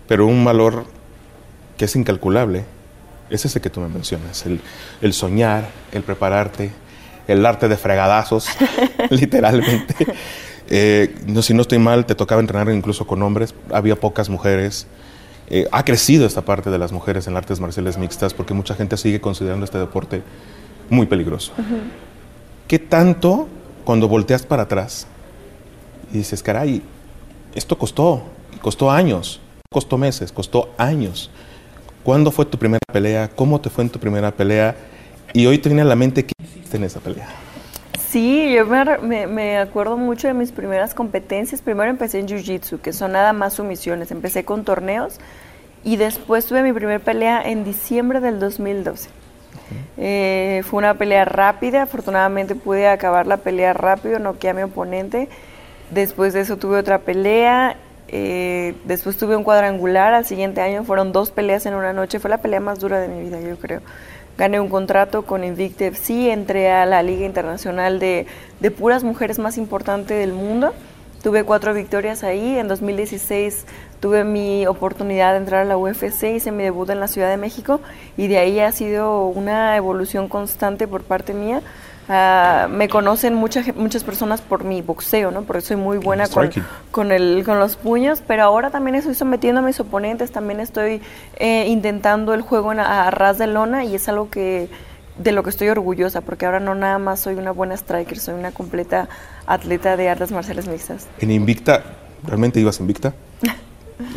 pero 0.07 0.25
un 0.25 0.45
valor 0.45 0.85
que 1.75 1.83
es 1.83 1.95
incalculable 1.97 2.63
es 3.29 3.43
ese 3.43 3.59
que 3.59 3.69
tú 3.69 3.81
me 3.81 3.89
mencionas, 3.89 4.45
el 5.01 5.13
soñar, 5.13 5.67
el 5.91 6.01
prepararte, 6.01 6.71
el 7.27 7.45
arte 7.45 7.67
de 7.67 7.77
fregadazos, 7.77 8.47
literalmente. 9.09 9.95
Eh, 10.69 11.15
no, 11.27 11.41
si 11.41 11.53
no 11.53 11.61
estoy 11.61 11.79
mal, 11.79 12.05
te 12.05 12.15
tocaba 12.15 12.41
entrenar 12.41 12.69
incluso 12.69 13.05
con 13.05 13.21
hombres, 13.21 13.53
había 13.71 13.95
pocas 13.95 14.29
mujeres. 14.29 14.87
Eh, 15.47 15.67
ha 15.71 15.83
crecido 15.83 16.25
esta 16.25 16.41
parte 16.41 16.69
de 16.69 16.77
las 16.77 16.91
mujeres 16.91 17.27
en 17.27 17.35
artes 17.35 17.59
marciales 17.59 17.97
mixtas 17.97 18.33
porque 18.33 18.53
mucha 18.53 18.75
gente 18.75 18.95
sigue 18.97 19.19
considerando 19.19 19.65
este 19.65 19.77
deporte 19.77 20.23
muy 20.89 21.05
peligroso. 21.05 21.51
Uh 21.57 21.61
-huh. 21.61 21.79
¿Qué 22.67 22.79
tanto 22.79 23.47
cuando 23.83 24.07
volteas 24.07 24.43
para 24.43 24.63
atrás 24.63 25.05
y 26.11 26.17
dices, 26.17 26.41
caray, 26.41 26.81
esto 27.53 27.77
costó, 27.77 28.23
costó 28.61 28.89
años, 28.89 29.41
costó 29.69 29.97
meses, 29.97 30.31
costó 30.31 30.73
años? 30.77 31.29
¿Cuándo 32.03 32.31
fue 32.31 32.45
tu 32.45 32.57
primera 32.57 32.81
pelea? 32.91 33.29
¿Cómo 33.29 33.61
te 33.61 33.69
fue 33.69 33.83
en 33.83 33.89
tu 33.89 33.99
primera 33.99 34.31
pelea? 34.31 34.75
Y 35.33 35.45
hoy 35.45 35.57
tenía 35.57 35.81
en 35.83 35.89
la 35.89 35.95
mente 35.95 36.25
qué 36.25 36.32
en 36.73 36.83
esa 36.83 36.99
pelea. 36.99 37.27
Sí, 38.09 38.53
yo 38.53 38.65
me, 38.65 38.97
me, 38.99 39.27
me, 39.27 39.57
acuerdo 39.57 39.97
mucho 39.97 40.27
de 40.27 40.33
mis 40.33 40.51
primeras 40.51 40.93
competencias. 40.93 41.61
Primero 41.61 41.89
empecé 41.89 42.19
en 42.19 42.27
Jiu-Jitsu, 42.27 42.79
que 42.79 42.93
son 42.93 43.13
nada 43.13 43.33
más 43.33 43.53
sumisiones. 43.53 44.11
Empecé 44.11 44.45
con 44.45 44.63
torneos 44.63 45.19
y 45.83 45.97
después 45.97 46.45
tuve 46.45 46.63
mi 46.63 46.73
primera 46.73 46.99
pelea 46.99 47.41
en 47.41 47.63
diciembre 47.63 48.19
del 48.19 48.39
2012. 48.39 49.09
Eh, 49.97 50.61
fue 50.65 50.79
una 50.79 50.95
pelea 50.95 51.25
rápida, 51.25 51.83
afortunadamente 51.83 52.55
pude 52.55 52.87
acabar 52.87 53.27
la 53.27 53.37
pelea 53.37 53.73
rápido, 53.73 54.19
noqueé 54.19 54.51
a 54.51 54.53
mi 54.53 54.63
oponente. 54.63 55.29
Después 55.91 56.33
de 56.33 56.41
eso 56.41 56.57
tuve 56.57 56.77
otra 56.77 56.99
pelea, 56.99 57.77
eh, 58.07 58.75
después 58.85 59.17
tuve 59.17 59.35
un 59.35 59.43
cuadrangular, 59.43 60.13
al 60.13 60.25
siguiente 60.25 60.61
año 60.61 60.83
fueron 60.83 61.11
dos 61.11 61.31
peleas 61.31 61.65
en 61.65 61.73
una 61.73 61.93
noche, 61.93 62.19
fue 62.19 62.29
la 62.29 62.39
pelea 62.39 62.59
más 62.59 62.79
dura 62.79 62.99
de 62.99 63.07
mi 63.07 63.21
vida, 63.21 63.39
yo 63.41 63.57
creo. 63.57 63.81
Gané 64.37 64.59
un 64.59 64.69
contrato 64.69 65.27
con 65.27 65.43
Invicta 65.43 65.85
FC, 65.85 66.31
entré 66.31 66.71
a 66.71 66.87
la 66.87 67.03
Liga 67.03 67.25
Internacional 67.25 67.99
de, 67.99 68.25
de 68.59 68.71
Puras 68.71 69.03
Mujeres 69.03 69.37
más 69.37 69.59
importante 69.59 70.15
del 70.15 70.33
mundo. 70.33 70.73
Tuve 71.21 71.43
cuatro 71.43 71.73
victorias 71.73 72.23
ahí. 72.23 72.57
En 72.57 72.67
2016 72.67 73.65
tuve 73.99 74.23
mi 74.23 74.65
oportunidad 74.65 75.33
de 75.33 75.37
entrar 75.37 75.61
a 75.61 75.65
la 75.65 75.77
UFC, 75.77 76.23
hice 76.35 76.51
mi 76.51 76.63
debut 76.63 76.89
en 76.89 76.99
la 76.99 77.07
Ciudad 77.07 77.29
de 77.29 77.37
México 77.37 77.79
y 78.17 78.27
de 78.27 78.39
ahí 78.39 78.59
ha 78.59 78.71
sido 78.71 79.27
una 79.27 79.77
evolución 79.77 80.27
constante 80.27 80.87
por 80.87 81.03
parte 81.03 81.33
mía. 81.33 81.61
Ah, 82.09 82.67
me 82.69 82.89
conocen 82.89 83.33
mucha, 83.33 83.63
ge- 83.63 83.71
muchas 83.73 84.03
personas 84.03 84.41
por 84.41 84.63
mi 84.65 84.81
boxeo, 84.81 85.31
¿no? 85.31 85.43
Porque 85.43 85.61
soy 85.61 85.77
muy 85.77 85.97
buena 85.97 86.27
con, 86.27 86.49
con, 86.91 87.11
el, 87.13 87.43
con 87.45 87.59
los 87.59 87.77
puños, 87.77 88.21
pero 88.27 88.43
ahora 88.43 88.71
también 88.71 88.95
estoy 88.95 89.15
sometiendo 89.15 89.59
a 89.61 89.63
mis 89.63 89.79
oponentes, 89.79 90.31
también 90.31 90.59
estoy 90.59 91.01
eh, 91.37 91.65
intentando 91.69 92.33
el 92.33 92.41
juego 92.41 92.73
en- 92.73 92.79
a, 92.81 93.09
ras 93.09 93.37
de 93.37 93.47
lona 93.47 93.85
y 93.85 93.95
es 93.95 94.09
algo 94.09 94.29
que 94.29 94.67
de 95.17 95.31
lo 95.31 95.43
que 95.43 95.49
estoy 95.51 95.69
orgullosa, 95.69 96.21
porque 96.21 96.45
ahora 96.45 96.59
no 96.59 96.75
nada 96.75 96.97
más 96.97 97.21
soy 97.21 97.35
una 97.35 97.51
buena 97.51 97.75
striker, 97.75 98.19
soy 98.19 98.33
una 98.33 98.51
completa 98.51 99.07
atleta 99.45 99.95
de 99.95 100.09
artes 100.09 100.31
marciales 100.31 100.67
mixtas. 100.67 101.07
En 101.19 101.31
Invicta, 101.31 101.83
¿realmente 102.25 102.59
ibas 102.59 102.79
Invicta? 102.79 103.13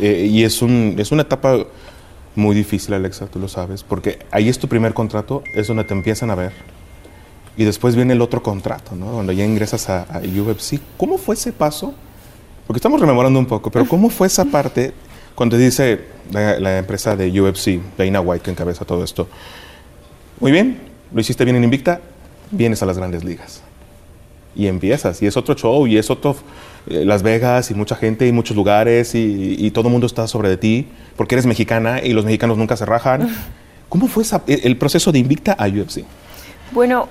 Eh, 0.01 0.27
y 0.29 0.43
es, 0.43 0.61
un, 0.61 0.95
es 0.97 1.11
una 1.11 1.21
etapa 1.21 1.55
muy 2.35 2.55
difícil, 2.55 2.93
Alexa, 2.95 3.27
tú 3.27 3.39
lo 3.39 3.47
sabes, 3.47 3.83
porque 3.83 4.19
ahí 4.31 4.49
es 4.49 4.59
tu 4.59 4.67
primer 4.67 4.93
contrato, 4.93 5.43
es 5.55 5.67
donde 5.67 5.83
te 5.85 5.93
empiezan 5.93 6.29
a 6.31 6.35
ver. 6.35 6.51
Y 7.57 7.63
después 7.63 7.95
viene 7.95 8.13
el 8.13 8.21
otro 8.21 8.43
contrato, 8.43 8.95
¿no? 8.95 9.11
Donde 9.11 9.35
ya 9.35 9.43
ingresas 9.43 9.89
a, 9.89 10.03
a 10.03 10.19
UFC. 10.19 10.79
¿Cómo 10.95 11.17
fue 11.17 11.35
ese 11.35 11.51
paso? 11.51 11.93
Porque 12.67 12.77
estamos 12.77 12.99
rememorando 13.01 13.39
un 13.39 13.45
poco, 13.47 13.71
pero 13.71 13.87
¿cómo 13.87 14.09
fue 14.09 14.27
esa 14.27 14.45
parte 14.45 14.93
cuando 15.35 15.57
dice 15.57 16.01
la, 16.31 16.59
la 16.59 16.77
empresa 16.77 17.15
de 17.15 17.41
UFC, 17.41 17.79
Dana 17.97 18.21
White, 18.21 18.43
que 18.43 18.51
encabeza 18.51 18.85
todo 18.85 19.03
esto? 19.03 19.27
Muy 20.39 20.51
bien, 20.51 20.79
lo 21.13 21.19
hiciste 21.21 21.43
bien 21.45 21.55
en 21.55 21.63
Invicta, 21.63 21.99
vienes 22.51 22.83
a 22.83 22.85
las 22.85 22.97
grandes 22.97 23.23
ligas 23.23 23.61
y 24.55 24.67
empiezas. 24.67 25.21
Y 25.21 25.27
es 25.27 25.35
otro 25.37 25.55
show, 25.55 25.87
y 25.87 25.97
es 25.97 26.09
otro 26.11 26.35
eh, 26.87 27.05
Las 27.05 27.23
Vegas, 27.23 27.71
y 27.71 27.73
mucha 27.73 27.95
gente, 27.95 28.27
y 28.27 28.31
muchos 28.31 28.55
lugares, 28.55 29.15
y, 29.15 29.55
y 29.57 29.71
todo 29.71 29.87
el 29.87 29.91
mundo 29.93 30.05
está 30.07 30.27
sobre 30.27 30.49
de 30.49 30.57
ti, 30.57 30.87
porque 31.15 31.35
eres 31.35 31.45
mexicana 31.47 32.01
y 32.03 32.13
los 32.13 32.23
mexicanos 32.25 32.57
nunca 32.57 32.75
se 32.77 32.85
rajan. 32.85 33.27
¿Cómo 33.89 34.07
fue 34.07 34.23
esa- 34.23 34.43
el 34.47 34.59
el 34.63 34.77
proceso 34.77 35.11
de 35.11 35.19
Invicta 35.19 35.53
a 35.53 35.67
UFC? 35.67 36.03
Bueno, 36.71 37.07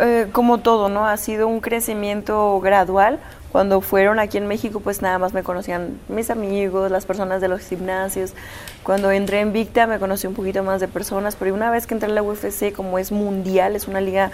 eh, 0.00 0.28
como 0.32 0.58
todo, 0.58 0.88
¿no? 0.88 1.06
Ha 1.06 1.16
sido 1.16 1.48
un 1.48 1.60
crecimiento 1.60 2.60
gradual. 2.60 3.18
Cuando 3.52 3.80
fueron 3.80 4.18
aquí 4.18 4.36
en 4.36 4.46
México, 4.46 4.80
pues 4.80 5.00
nada 5.00 5.18
más 5.18 5.32
me 5.32 5.42
conocían 5.42 5.98
mis 6.08 6.30
amigos, 6.30 6.90
las 6.90 7.06
personas 7.06 7.40
de 7.40 7.48
los 7.48 7.62
gimnasios. 7.62 8.34
Cuando 8.82 9.10
entré 9.10 9.40
en 9.40 9.52
Victa 9.52 9.86
me 9.86 9.98
conocí 9.98 10.26
un 10.26 10.34
poquito 10.34 10.62
más 10.62 10.80
de 10.80 10.88
personas, 10.88 11.34
pero 11.36 11.54
una 11.54 11.70
vez 11.70 11.86
que 11.86 11.94
entré 11.94 12.08
en 12.08 12.14
la 12.14 12.22
UFC, 12.22 12.72
como 12.74 12.98
es 12.98 13.10
mundial, 13.10 13.74
es 13.74 13.88
una 13.88 14.00
liga 14.02 14.30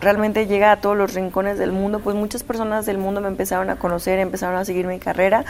realmente 0.00 0.46
llega 0.46 0.72
a 0.72 0.76
todos 0.76 0.96
los 0.96 1.14
rincones 1.14 1.58
del 1.58 1.72
mundo, 1.72 1.98
pues 1.98 2.14
muchas 2.14 2.44
personas 2.44 2.86
del 2.86 2.98
mundo 2.98 3.20
me 3.20 3.28
empezaron 3.28 3.70
a 3.70 3.76
conocer, 3.76 4.18
empezaron 4.18 4.56
a 4.56 4.64
seguir 4.64 4.86
mi 4.86 4.98
carrera. 4.98 5.44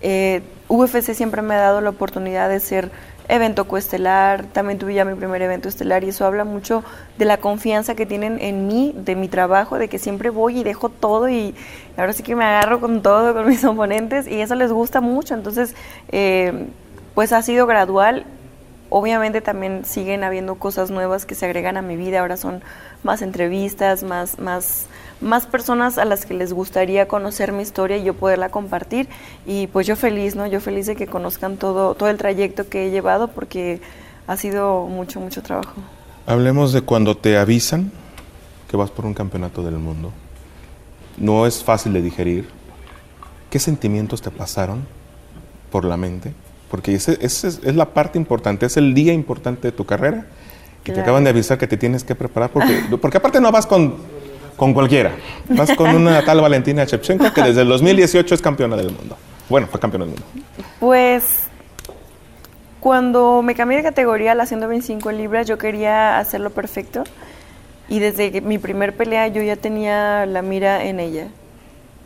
Eh, 0.00 0.42
UFC 0.68 1.12
siempre 1.14 1.42
me 1.42 1.54
ha 1.54 1.58
dado 1.58 1.80
la 1.80 1.90
oportunidad 1.90 2.48
de 2.48 2.60
ser 2.60 2.90
evento 3.28 3.66
coestelar, 3.66 4.44
también 4.46 4.78
tuve 4.78 4.94
ya 4.94 5.04
mi 5.04 5.14
primer 5.14 5.42
evento 5.42 5.68
estelar 5.68 6.04
y 6.04 6.10
eso 6.10 6.24
habla 6.24 6.44
mucho 6.44 6.84
de 7.18 7.24
la 7.24 7.38
confianza 7.38 7.94
que 7.94 8.06
tienen 8.06 8.38
en 8.40 8.66
mí, 8.66 8.94
de 8.96 9.16
mi 9.16 9.28
trabajo, 9.28 9.78
de 9.78 9.88
que 9.88 9.98
siempre 9.98 10.30
voy 10.30 10.60
y 10.60 10.64
dejo 10.64 10.88
todo 10.88 11.28
y 11.28 11.54
ahora 11.96 12.12
sí 12.12 12.22
que 12.22 12.36
me 12.36 12.44
agarro 12.44 12.80
con 12.80 13.02
todo, 13.02 13.34
con 13.34 13.46
mis 13.46 13.64
oponentes 13.66 14.26
y 14.26 14.40
eso 14.40 14.54
les 14.54 14.72
gusta 14.72 15.00
mucho, 15.00 15.34
entonces 15.34 15.74
eh, 16.08 16.66
pues 17.14 17.32
ha 17.32 17.42
sido 17.42 17.66
gradual 17.66 18.26
obviamente 18.88 19.40
también 19.40 19.84
siguen 19.84 20.24
habiendo 20.24 20.56
cosas 20.56 20.90
nuevas 20.90 21.26
que 21.26 21.34
se 21.34 21.46
agregan 21.46 21.76
a 21.76 21.82
mi 21.82 21.96
vida. 21.96 22.20
Ahora 22.20 22.36
son 22.36 22.62
más 23.02 23.22
entrevistas, 23.22 24.02
más, 24.02 24.38
más, 24.38 24.86
más 25.20 25.46
personas 25.46 25.98
a 25.98 26.04
las 26.04 26.26
que 26.26 26.34
les 26.34 26.52
gustaría 26.52 27.08
conocer 27.08 27.52
mi 27.52 27.62
historia 27.62 27.96
y 27.96 28.04
yo 28.04 28.14
poderla 28.14 28.48
compartir. 28.50 29.08
Y 29.46 29.66
pues 29.68 29.86
yo 29.86 29.96
feliz, 29.96 30.36
¿no? 30.36 30.46
Yo 30.46 30.60
feliz 30.60 30.86
de 30.86 30.96
que 30.96 31.06
conozcan 31.06 31.56
todo, 31.56 31.94
todo 31.94 32.08
el 32.10 32.18
trayecto 32.18 32.68
que 32.68 32.86
he 32.86 32.90
llevado 32.90 33.28
porque 33.28 33.80
ha 34.26 34.36
sido 34.36 34.86
mucho, 34.86 35.20
mucho 35.20 35.42
trabajo. 35.42 35.72
Hablemos 36.26 36.72
de 36.72 36.82
cuando 36.82 37.16
te 37.16 37.38
avisan 37.38 37.90
que 38.68 38.76
vas 38.76 38.90
por 38.90 39.06
un 39.06 39.14
campeonato 39.14 39.62
del 39.62 39.76
mundo. 39.76 40.12
No 41.16 41.46
es 41.46 41.62
fácil 41.64 41.92
de 41.92 42.02
digerir. 42.02 42.48
¿Qué 43.48 43.58
sentimientos 43.58 44.20
te 44.22 44.30
pasaron 44.30 44.84
por 45.70 45.84
la 45.84 45.96
mente? 45.96 46.34
Porque 46.70 46.94
ese 46.94 47.16
es, 47.20 47.44
es 47.44 47.74
la 47.76 47.94
parte 47.94 48.18
importante, 48.18 48.66
es 48.66 48.76
el 48.76 48.92
día 48.92 49.12
importante 49.12 49.68
de 49.68 49.72
tu 49.72 49.86
carrera. 49.86 50.26
Que 50.82 50.92
te 50.92 50.96
Claro. 50.96 51.02
acaban 51.02 51.24
de 51.24 51.30
avisar 51.30 51.58
que 51.58 51.66
te 51.66 51.76
tienes 51.76 52.04
que 52.04 52.14
preparar. 52.14 52.50
Porque, 52.50 52.80
porque 53.00 53.16
aparte 53.18 53.40
no 53.40 53.50
vas 53.52 53.66
con, 53.66 53.94
con 54.56 54.74
cualquiera. 54.74 55.12
Vas 55.48 55.74
con 55.74 55.94
una 55.94 56.22
tal 56.24 56.40
Valentina 56.40 56.84
Shevchenko 56.84 57.32
que 57.32 57.42
desde 57.42 57.62
el 57.62 57.68
2018 57.68 58.34
es 58.34 58.42
campeona 58.42 58.76
del 58.76 58.90
mundo. 58.90 59.16
Bueno, 59.48 59.66
fue 59.66 59.78
campeona 59.78 60.06
del 60.06 60.14
mundo. 60.14 60.26
Pues 60.80 61.46
cuando 62.80 63.42
me 63.42 63.54
cambié 63.54 63.78
de 63.78 63.82
categoría 63.82 64.32
a 64.32 64.34
las 64.34 64.48
125 64.48 65.12
libras, 65.12 65.46
yo 65.46 65.58
quería 65.58 66.18
hacerlo 66.18 66.50
perfecto. 66.50 67.04
Y 67.88 68.00
desde 68.00 68.32
que 68.32 68.40
mi 68.40 68.58
primer 68.58 68.96
pelea 68.96 69.28
yo 69.28 69.42
ya 69.42 69.56
tenía 69.56 70.26
la 70.26 70.42
mira 70.42 70.84
en 70.84 71.00
ella. 71.00 71.28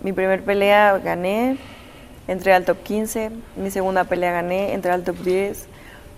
Mi 0.02 0.12
primer 0.12 0.42
pelea 0.42 0.98
gané, 0.98 1.56
entré 2.28 2.52
al 2.52 2.64
top 2.64 2.82
15. 2.82 3.30
Mi 3.56 3.70
segunda 3.70 4.04
pelea 4.04 4.32
gané, 4.32 4.72
entré 4.72 4.92
al 4.92 5.04
top 5.04 5.16
10. 5.18 5.66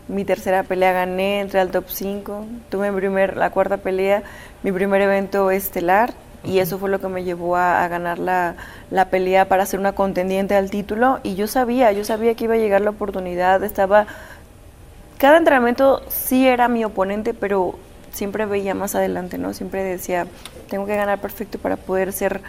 Mi 0.08 0.24
tercera 0.24 0.62
pelea 0.62 0.92
gané, 0.92 1.40
entré 1.40 1.60
al 1.60 1.70
top 1.70 1.84
5. 1.88 2.46
Tuve 2.70 2.90
mi 2.90 2.96
primer, 2.96 3.36
la 3.36 3.50
cuarta 3.50 3.76
pelea, 3.78 4.22
mi 4.62 4.72
primer 4.72 5.00
evento 5.00 5.50
estelar. 5.50 6.12
Y 6.44 6.58
eso 6.58 6.78
fue 6.78 6.90
lo 6.90 7.00
que 7.00 7.06
me 7.08 7.22
llevó 7.22 7.56
a, 7.56 7.84
a 7.84 7.88
ganar 7.88 8.18
la, 8.18 8.56
la 8.90 9.10
pelea 9.10 9.46
para 9.46 9.64
ser 9.64 9.78
una 9.78 9.92
contendiente 9.92 10.56
al 10.56 10.70
título. 10.70 11.20
Y 11.22 11.36
yo 11.36 11.46
sabía, 11.46 11.92
yo 11.92 12.04
sabía 12.04 12.34
que 12.34 12.44
iba 12.44 12.54
a 12.54 12.58
llegar 12.58 12.80
la 12.80 12.90
oportunidad. 12.90 13.62
Estaba 13.62 14.06
cada 15.22 15.36
entrenamiento 15.36 16.02
sí 16.08 16.48
era 16.48 16.66
mi 16.66 16.84
oponente, 16.84 17.32
pero 17.32 17.78
siempre 18.10 18.44
veía 18.44 18.74
más 18.74 18.96
adelante, 18.96 19.38
¿no? 19.38 19.54
Siempre 19.54 19.84
decía, 19.84 20.26
tengo 20.68 20.84
que 20.84 20.96
ganar 20.96 21.20
perfecto 21.20 21.60
para 21.60 21.76
poder 21.76 22.12
ser, 22.12 22.40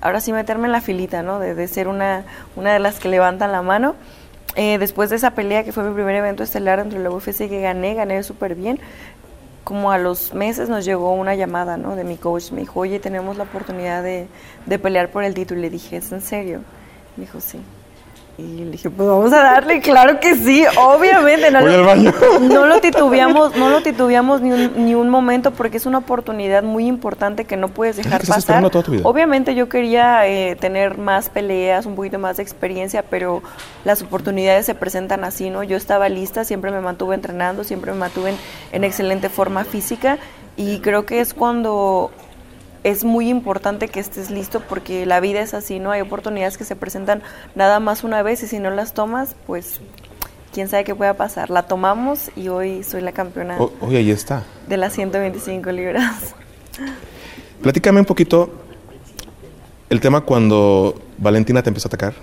ahora 0.00 0.20
sí 0.20 0.32
meterme 0.32 0.66
en 0.66 0.72
la 0.72 0.80
filita, 0.80 1.24
¿no? 1.24 1.40
De, 1.40 1.56
de 1.56 1.66
ser 1.66 1.88
una, 1.88 2.22
una 2.54 2.74
de 2.74 2.78
las 2.78 3.00
que 3.00 3.08
levantan 3.08 3.50
la 3.50 3.62
mano. 3.62 3.96
Eh, 4.54 4.78
después 4.78 5.10
de 5.10 5.16
esa 5.16 5.32
pelea, 5.32 5.64
que 5.64 5.72
fue 5.72 5.84
mi 5.84 5.94
primer 5.94 6.14
evento 6.14 6.42
estelar 6.42 6.78
dentro 6.78 6.98
de 6.98 7.04
la 7.04 7.10
UFC 7.10 7.48
que 7.48 7.60
gané, 7.60 7.94
gané 7.94 8.22
súper 8.22 8.54
bien. 8.54 8.78
Como 9.64 9.92
a 9.92 9.98
los 9.98 10.34
meses 10.34 10.68
nos 10.68 10.84
llegó 10.84 11.12
una 11.14 11.34
llamada, 11.34 11.76
¿no? 11.76 11.96
De 11.96 12.04
mi 12.04 12.16
coach, 12.16 12.50
me 12.50 12.60
dijo, 12.60 12.80
oye, 12.80 12.98
tenemos 12.98 13.36
la 13.36 13.44
oportunidad 13.44 14.02
de, 14.02 14.26
de 14.66 14.78
pelear 14.78 15.10
por 15.10 15.24
el 15.24 15.34
título. 15.34 15.60
Y 15.60 15.62
le 15.62 15.70
dije, 15.70 15.96
¿es 15.96 16.12
en 16.12 16.20
serio? 16.20 16.60
Me 17.16 17.24
dijo, 17.24 17.40
sí. 17.40 17.60
Y 18.38 18.64
le 18.64 18.70
dije, 18.70 18.88
pues 18.88 19.06
vamos 19.06 19.30
a 19.34 19.42
darle, 19.42 19.80
claro 19.80 20.18
que 20.18 20.34
sí, 20.34 20.64
obviamente. 20.78 21.50
No, 21.50 21.60
Voy 21.60 21.72
lo, 21.72 21.78
al 21.78 21.84
baño. 21.84 22.14
no 22.40 22.66
lo 22.66 22.80
titubeamos, 22.80 23.54
no 23.56 23.68
lo 23.68 23.82
titubeamos 23.82 24.40
ni 24.40 24.52
un, 24.52 24.84
ni 24.84 24.94
un 24.94 25.10
momento 25.10 25.50
porque 25.50 25.76
es 25.76 25.84
una 25.84 25.98
oportunidad 25.98 26.62
muy 26.62 26.86
importante 26.86 27.44
que 27.44 27.58
no 27.58 27.68
puedes 27.68 27.96
dejar 27.96 28.26
pasar. 28.26 28.68
toda 28.70 28.82
tu 28.82 28.92
vida. 28.92 29.02
Obviamente 29.04 29.54
yo 29.54 29.68
quería 29.68 30.26
eh, 30.26 30.56
tener 30.56 30.96
más 30.96 31.28
peleas, 31.28 31.84
un 31.84 31.94
poquito 31.94 32.18
más 32.18 32.38
de 32.38 32.42
experiencia, 32.42 33.02
pero 33.02 33.42
las 33.84 34.00
oportunidades 34.00 34.64
se 34.64 34.74
presentan 34.74 35.24
así, 35.24 35.50
¿no? 35.50 35.62
Yo 35.62 35.76
estaba 35.76 36.08
lista, 36.08 36.44
siempre 36.44 36.70
me 36.70 36.80
mantuve 36.80 37.14
entrenando, 37.14 37.64
siempre 37.64 37.92
me 37.92 37.98
mantuve 37.98 38.30
en, 38.30 38.36
en 38.72 38.84
excelente 38.84 39.28
forma 39.28 39.64
física 39.64 40.16
y 40.56 40.80
creo 40.80 41.04
que 41.04 41.20
es 41.20 41.34
cuando 41.34 42.10
es 42.84 43.04
muy 43.04 43.28
importante 43.28 43.88
que 43.88 44.00
estés 44.00 44.30
listo 44.30 44.60
porque 44.68 45.06
la 45.06 45.20
vida 45.20 45.40
es 45.40 45.54
así, 45.54 45.78
¿no? 45.78 45.90
Hay 45.92 46.00
oportunidades 46.00 46.58
que 46.58 46.64
se 46.64 46.76
presentan 46.76 47.22
nada 47.54 47.78
más 47.80 48.02
una 48.04 48.22
vez 48.22 48.42
y 48.42 48.46
si 48.46 48.58
no 48.58 48.70
las 48.70 48.92
tomas, 48.94 49.36
pues 49.46 49.80
quién 50.52 50.68
sabe 50.68 50.84
qué 50.84 50.94
pueda 50.94 51.14
pasar. 51.14 51.50
La 51.50 51.62
tomamos 51.64 52.30
y 52.36 52.48
hoy 52.48 52.82
soy 52.82 53.00
la 53.02 53.12
campeona 53.12 53.56
O- 53.60 53.72
Oye, 53.80 53.98
ahí 53.98 54.10
está. 54.10 54.44
de 54.68 54.76
las 54.76 54.92
125 54.94 55.70
libras. 55.72 56.34
Platícame 57.62 58.00
un 58.00 58.06
poquito 58.06 58.50
el 59.88 60.00
tema 60.00 60.22
cuando 60.22 61.00
Valentina 61.18 61.62
te 61.62 61.70
empieza 61.70 61.86
a 61.86 61.90
atacar. 61.90 62.14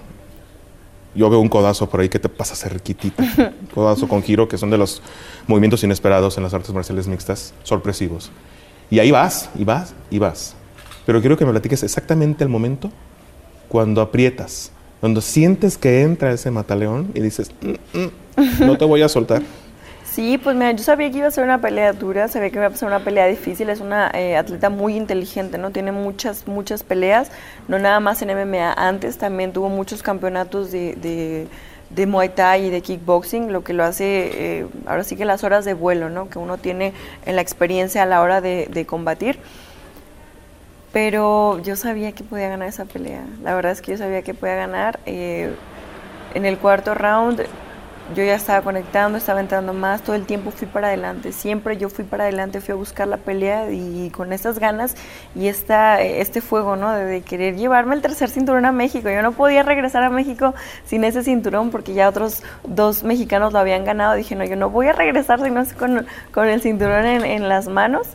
Yo 1.15 1.29
veo 1.29 1.39
un 1.39 1.49
codazo 1.49 1.89
por 1.89 2.01
ahí 2.01 2.09
que 2.09 2.19
te 2.19 2.29
pasa 2.29 2.55
cerquitita. 2.55 3.23
codazo 3.73 4.07
con 4.07 4.21
giro, 4.21 4.47
que 4.47 4.57
son 4.57 4.69
de 4.69 4.77
los 4.77 5.01
movimientos 5.47 5.83
inesperados 5.83 6.37
en 6.37 6.43
las 6.43 6.53
artes 6.53 6.73
marciales 6.73 7.07
mixtas, 7.07 7.53
sorpresivos. 7.63 8.29
Y 8.89 8.99
ahí 8.99 9.11
vas, 9.11 9.49
y 9.55 9.63
vas, 9.63 9.93
y 10.09 10.19
vas. 10.19 10.55
Pero 11.05 11.21
quiero 11.21 11.37
que 11.37 11.45
me 11.45 11.51
platiques 11.51 11.83
exactamente 11.83 12.43
el 12.43 12.49
momento 12.49 12.91
cuando 13.67 14.01
aprietas, 14.01 14.71
cuando 14.99 15.21
sientes 15.21 15.77
que 15.77 16.01
entra 16.01 16.31
ese 16.31 16.51
mataleón 16.51 17.11
y 17.13 17.21
dices, 17.21 17.51
"Mm, 17.61 17.97
mm, 17.99 18.65
no 18.65 18.77
te 18.77 18.85
voy 18.85 19.01
a 19.01 19.09
soltar. 19.09 19.41
Sí, 20.03 20.39
pues 20.39 20.55
mira, 20.55 20.71
yo 20.71 20.83
sabía 20.83 21.09
que 21.11 21.19
iba 21.19 21.27
a 21.27 21.31
ser 21.31 21.43
una 21.43 21.61
pelea 21.61 21.93
dura, 21.93 22.27
sabía 22.27 22.49
que 22.49 22.57
iba 22.57 22.65
a 22.65 22.75
ser 22.75 22.87
una 22.87 22.99
pelea 22.99 23.27
difícil, 23.27 23.69
es 23.69 23.79
una 23.79 24.09
eh, 24.13 24.35
atleta 24.35 24.69
muy 24.69 24.95
inteligente, 24.97 25.57
¿no? 25.59 25.69
Tiene 25.69 25.91
muchas, 25.91 26.47
muchas 26.47 26.83
peleas, 26.83 27.31
no 27.67 27.77
nada 27.77 27.99
más 27.99 28.21
en 28.23 28.31
MMA, 28.31 28.73
antes 28.73 29.17
también 29.17 29.53
tuvo 29.53 29.69
muchos 29.69 30.01
campeonatos 30.01 30.71
de, 30.71 30.95
de, 30.95 31.47
de 31.89 32.05
Muay 32.05 32.29
Thai 32.29 32.65
y 32.65 32.69
de 32.69 32.81
kickboxing, 32.81 33.51
lo 33.51 33.63
que 33.63 33.73
lo 33.73 33.83
hace, 33.83 34.59
eh, 34.59 34.67
ahora 34.85 35.03
sí 35.03 35.15
que 35.15 35.25
las 35.25 35.43
horas 35.43 35.65
de 35.65 35.73
vuelo, 35.73 36.09
¿no? 36.09 36.29
Que 36.29 36.39
uno 36.39 36.57
tiene 36.57 36.93
en 37.25 37.35
la 37.35 37.41
experiencia 37.41 38.03
a 38.03 38.05
la 38.05 38.21
hora 38.21 38.41
de, 38.41 38.85
combatir. 38.87 39.39
Pero 40.93 41.59
yo 41.59 41.75
sabía 41.75 42.11
que 42.13 42.23
podía 42.23 42.49
ganar 42.49 42.67
esa 42.67 42.85
pelea, 42.85 43.23
la 43.43 43.53
verdad 43.53 43.71
es 43.71 43.81
que 43.81 43.91
yo 43.91 43.97
sabía 43.97 44.21
que 44.23 44.33
podía 44.33 44.55
ganar. 44.55 44.99
eh, 45.05 45.53
en 46.33 46.45
el 46.45 46.57
cuarto 46.57 46.93
round 46.93 47.45
yo 48.15 48.23
ya 48.23 48.35
estaba 48.35 48.61
conectando, 48.61 49.17
estaba 49.17 49.39
entrando 49.39 49.73
más, 49.73 50.01
todo 50.01 50.15
el 50.15 50.25
tiempo 50.25 50.51
fui 50.51 50.67
para 50.67 50.87
adelante, 50.87 51.31
siempre 51.31 51.77
yo 51.77 51.89
fui 51.89 52.05
para 52.05 52.23
adelante, 52.23 52.61
fui 52.61 52.73
a 52.73 52.75
buscar 52.75 53.07
la 53.07 53.17
pelea 53.17 53.71
y 53.71 54.09
con 54.09 54.33
estas 54.33 54.59
ganas 54.59 54.95
y 55.35 55.47
esta, 55.47 56.01
este 56.01 56.41
fuego, 56.41 56.75
¿no? 56.75 56.91
De, 56.91 57.21
querer 57.21 57.55
llevarme 57.55 57.95
el 57.95 58.01
tercer 58.01 58.29
cinturón 58.29 58.65
a 58.65 58.71
México. 58.71 59.09
Yo 59.09 59.21
no 59.21 59.33
podía 59.33 59.63
regresar 59.63 60.03
a 60.03 60.09
México 60.09 60.55
sin 60.85 61.03
ese 61.03 61.23
cinturón 61.23 61.69
porque 61.69 61.93
ya 61.93 62.09
otros 62.09 62.43
dos 62.63 63.03
mexicanos 63.03 63.53
lo 63.53 63.59
habían 63.59 63.85
ganado. 63.85 64.15
Dije, 64.15 64.35
no, 64.35 64.45
yo 64.45 64.55
no 64.55 64.69
voy 64.69 64.87
a 64.87 64.93
regresar 64.93 65.41
si 65.41 65.51
no 65.51 65.63
con, 65.77 66.07
con 66.31 66.47
el 66.47 66.61
cinturón 66.61 67.05
en, 67.05 67.25
en 67.25 67.49
las 67.49 67.67
manos. 67.67 68.07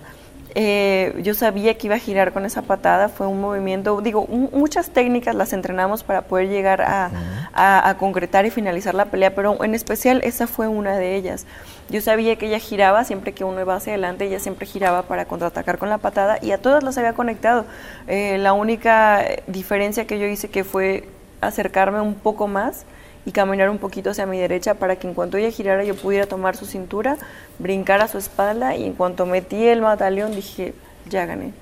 Eh, 0.57 1.21
yo 1.23 1.35
sabía 1.35 1.77
que 1.77 1.89
iba 1.89 1.97
a 1.97 1.99
girar 1.99 2.33
con 2.33 2.47
esa 2.47 2.63
patada, 2.63 3.09
fue 3.09 3.27
un 3.27 3.41
movimiento, 3.41 4.01
digo, 4.01 4.27
muchas 4.29 4.91
técnicas 4.91 5.35
las 5.35 5.53
entrenamos 5.53 6.05
para 6.05 6.23
poder 6.23 6.49
llegar 6.49 6.81
a, 6.81 7.97
concretar 7.99 8.47
y 8.47 8.51
finalizar 8.51 8.95
la 8.95 9.07
pelea, 9.07 9.35
pero 9.35 9.63
en 9.65 9.75
especial 9.75 10.21
esa 10.23 10.47
fue 10.47 10.69
una 10.69 10.97
de 10.97 11.17
ellas. 11.17 11.47
Yo 11.91 12.01
sabía 12.01 12.37
que 12.37 12.47
ella 12.47 12.59
giraba, 12.59 13.05
siempre 13.05 13.33
que 13.33 13.45
uno 13.45 13.61
iba 13.61 13.75
hacia 13.75 13.95
adelante, 13.95 14.27
ella 14.27 14.39
siempre 14.39 14.67
giraba 14.67 15.03
para 15.03 15.25
contraatacar 15.25 15.79
con 15.79 15.89
la 15.89 15.99
patada 15.99 16.39
y 16.41 16.53
a 16.53 16.59
todas 16.59 16.83
las 16.85 16.99
había 16.99 17.15
conectado. 17.15 17.65
Eh, 18.07 18.39
la 18.39 18.53
única 18.53 19.25
diferencia 19.47 20.07
que 20.07 20.19
yo 20.19 20.27
hice 20.27 20.51
que 20.51 20.63
fue 20.65 21.09
acercarme 21.41 22.01
un 22.01 22.15
poco 22.15 22.47
más 22.47 22.87
y 23.27 23.33
caminar 23.33 23.71
un 23.71 23.79
poquito 23.79 24.11
hacia 24.11 24.27
mi 24.27 24.39
derecha 24.39 24.75
para 24.75 24.97
que 24.97 25.09
en 25.09 25.15
cuanto 25.15 25.37
ella 25.37 25.51
girara 25.51 25.85
yo 25.85 25.95
pudiera 25.95 26.27
tomar 26.27 26.57
su 26.57 26.67
cintura, 26.67 27.17
brincar 27.59 28.01
a 28.01 28.09
su 28.09 28.19
espalda 28.19 28.77
y 28.77 28.85
en 28.85 28.93
cuanto 28.93 29.27
metí 29.27 29.67
el 29.67 29.81
batallón 29.81 30.35
dije, 30.35 30.75
ya 31.09 31.27
gané. 31.27 31.53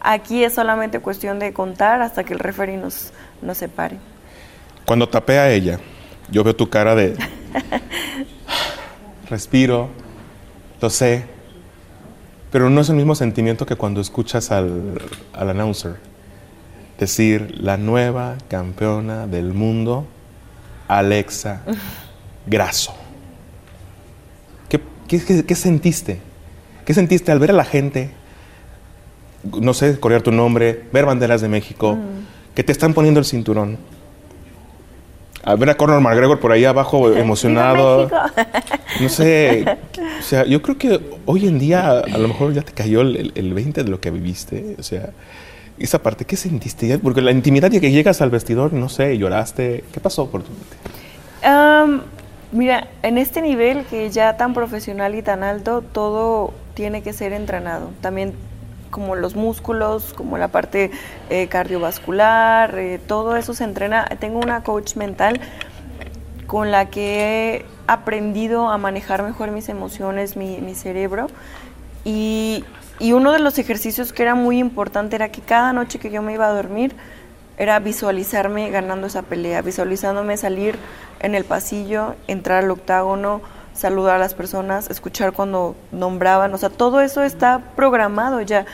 Aquí 0.00 0.44
es 0.44 0.54
solamente 0.54 1.00
cuestión 1.00 1.38
de 1.38 1.52
contar 1.52 2.00
hasta 2.00 2.24
que 2.24 2.32
el 2.32 2.38
referee 2.38 2.76
nos, 2.76 3.12
nos 3.42 3.58
separe. 3.58 3.98
Cuando 4.86 5.08
tapé 5.08 5.38
a 5.38 5.50
ella, 5.50 5.78
yo 6.30 6.42
veo 6.42 6.56
tu 6.56 6.68
cara 6.68 6.94
de... 6.94 7.16
respiro, 9.28 9.88
lo 10.80 10.90
sé, 10.90 11.24
pero 12.50 12.68
no 12.68 12.80
es 12.80 12.88
el 12.88 12.96
mismo 12.96 13.14
sentimiento 13.14 13.64
que 13.64 13.76
cuando 13.76 14.00
escuchas 14.00 14.50
al, 14.50 15.00
al 15.32 15.50
announcer 15.50 15.96
decir 16.98 17.54
la 17.58 17.76
nueva 17.76 18.36
campeona 18.48 19.26
del 19.26 19.54
mundo 19.54 20.06
Alexa 20.98 21.62
Graso. 22.46 22.94
¿Qué, 25.08 25.56
sentiste? 25.56 26.20
¿Qué 26.84 26.94
sentiste 26.94 27.32
al 27.32 27.40
ver 27.40 27.50
a 27.50 27.54
la 27.54 27.64
gente, 27.64 28.12
no 29.42 29.74
sé, 29.74 29.98
correr 29.98 30.22
tu 30.22 30.30
nombre, 30.30 30.84
ver 30.92 31.04
banderas 31.04 31.40
de 31.40 31.48
México, 31.48 31.96
mm. 31.96 32.54
que 32.54 32.62
te 32.62 32.70
están 32.70 32.94
poniendo 32.94 33.18
el 33.18 33.26
cinturón? 33.26 33.76
A 35.42 35.56
ver 35.56 35.70
a 35.70 35.76
Conor 35.76 36.00
McGregor 36.00 36.38
por 36.38 36.52
ahí 36.52 36.64
abajo 36.64 37.10
emocionado. 37.12 38.08
No 39.00 39.08
sé, 39.08 39.64
o 40.20 40.22
sea, 40.22 40.44
yo 40.44 40.62
creo 40.62 40.78
que 40.78 41.00
hoy 41.26 41.48
en 41.48 41.58
día 41.58 41.90
a 41.90 42.18
lo 42.18 42.28
mejor 42.28 42.52
ya 42.52 42.62
te 42.62 42.72
cayó 42.72 43.00
el, 43.00 43.32
el 43.34 43.52
20 43.52 43.82
de 43.82 43.90
lo 43.90 44.00
que 44.00 44.12
viviste. 44.12 44.76
O 44.78 44.84
sea, 44.84 45.10
esa 45.80 46.02
parte, 46.02 46.24
¿qué 46.24 46.36
sentiste? 46.36 46.98
Porque 46.98 47.22
la 47.22 47.32
intimidad 47.32 47.70
de 47.70 47.80
que 47.80 47.90
llegas 47.90 48.20
al 48.20 48.30
vestidor, 48.30 48.72
no 48.74 48.88
sé, 48.88 49.16
lloraste, 49.16 49.82
¿qué 49.92 49.98
pasó 49.98 50.30
por 50.30 50.42
tu 50.42 50.50
mente? 50.50 50.76
Mira, 52.52 52.88
en 53.02 53.18
este 53.18 53.42
nivel 53.42 53.84
que 53.86 54.10
ya 54.10 54.36
tan 54.36 54.54
profesional 54.54 55.14
y 55.14 55.22
tan 55.22 55.42
alto, 55.42 55.82
todo 55.82 56.52
tiene 56.74 57.02
que 57.02 57.12
ser 57.12 57.32
entrenado. 57.32 57.90
También 58.00 58.34
como 58.90 59.14
los 59.14 59.36
músculos, 59.36 60.12
como 60.14 60.36
la 60.36 60.48
parte 60.48 60.90
eh, 61.30 61.46
cardiovascular, 61.48 62.76
eh, 62.78 63.00
todo 63.06 63.36
eso 63.36 63.54
se 63.54 63.64
entrena. 63.64 64.04
Tengo 64.18 64.38
una 64.38 64.62
coach 64.62 64.96
mental 64.96 65.40
con 66.46 66.70
la 66.70 66.90
que 66.90 67.20
he 67.22 67.66
aprendido 67.86 68.68
a 68.68 68.78
manejar 68.78 69.22
mejor 69.22 69.52
mis 69.52 69.68
emociones, 69.68 70.36
mi, 70.36 70.58
mi 70.58 70.74
cerebro. 70.74 71.28
Y, 72.04 72.64
y 72.98 73.12
uno 73.12 73.32
de 73.32 73.38
los 73.38 73.58
ejercicios 73.58 74.12
que 74.12 74.22
era 74.22 74.34
muy 74.34 74.58
importante 74.58 75.16
era 75.16 75.30
que 75.30 75.40
cada 75.40 75.72
noche 75.72 75.98
que 75.98 76.10
yo 76.10 76.22
me 76.22 76.34
iba 76.34 76.46
a 76.46 76.52
dormir 76.52 76.94
era 77.56 77.78
visualizarme 77.78 78.70
ganando 78.70 79.06
esa 79.06 79.22
pelea, 79.22 79.62
visualizándome 79.62 80.36
salir 80.36 80.76
en 81.20 81.34
el 81.34 81.44
pasillo, 81.44 82.14
entrar 82.26 82.64
al 82.64 82.70
octágono, 82.70 83.40
saludar 83.74 84.16
a 84.16 84.18
las 84.18 84.34
personas, 84.34 84.90
escuchar 84.90 85.32
cuando 85.32 85.74
nombraban, 85.92 86.52
o 86.52 86.58
sea, 86.58 86.70
todo 86.70 87.00
eso 87.00 87.22
está 87.22 87.62
programado 87.76 88.40
ya. 88.40 88.66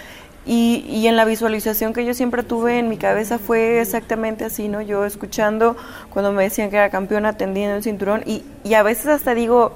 Y, 0.48 0.84
y, 0.88 1.08
en 1.08 1.16
la 1.16 1.24
visualización 1.24 1.92
que 1.92 2.04
yo 2.04 2.14
siempre 2.14 2.44
tuve 2.44 2.78
en 2.78 2.88
mi 2.88 2.98
cabeza 2.98 3.36
fue 3.36 3.80
exactamente 3.80 4.44
así, 4.44 4.68
¿no? 4.68 4.80
Yo 4.80 5.04
escuchando 5.04 5.76
cuando 6.10 6.30
me 6.30 6.44
decían 6.44 6.70
que 6.70 6.76
era 6.76 6.88
campeona, 6.88 7.36
tendiendo 7.36 7.74
el 7.76 7.82
cinturón, 7.82 8.22
y, 8.26 8.44
y 8.62 8.74
a 8.74 8.84
veces 8.84 9.08
hasta 9.08 9.34
digo, 9.34 9.74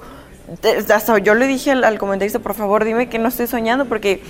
hasta 0.93 1.17
yo 1.19 1.35
le 1.35 1.47
dije 1.47 1.71
al, 1.71 1.97
comentarista, 1.97 2.39
por 2.39 2.53
favor, 2.53 2.85
dime 2.85 3.09
que 3.09 3.19
no 3.19 3.29
estoy 3.29 3.47
soñando, 3.47 3.85
porque 3.85 4.21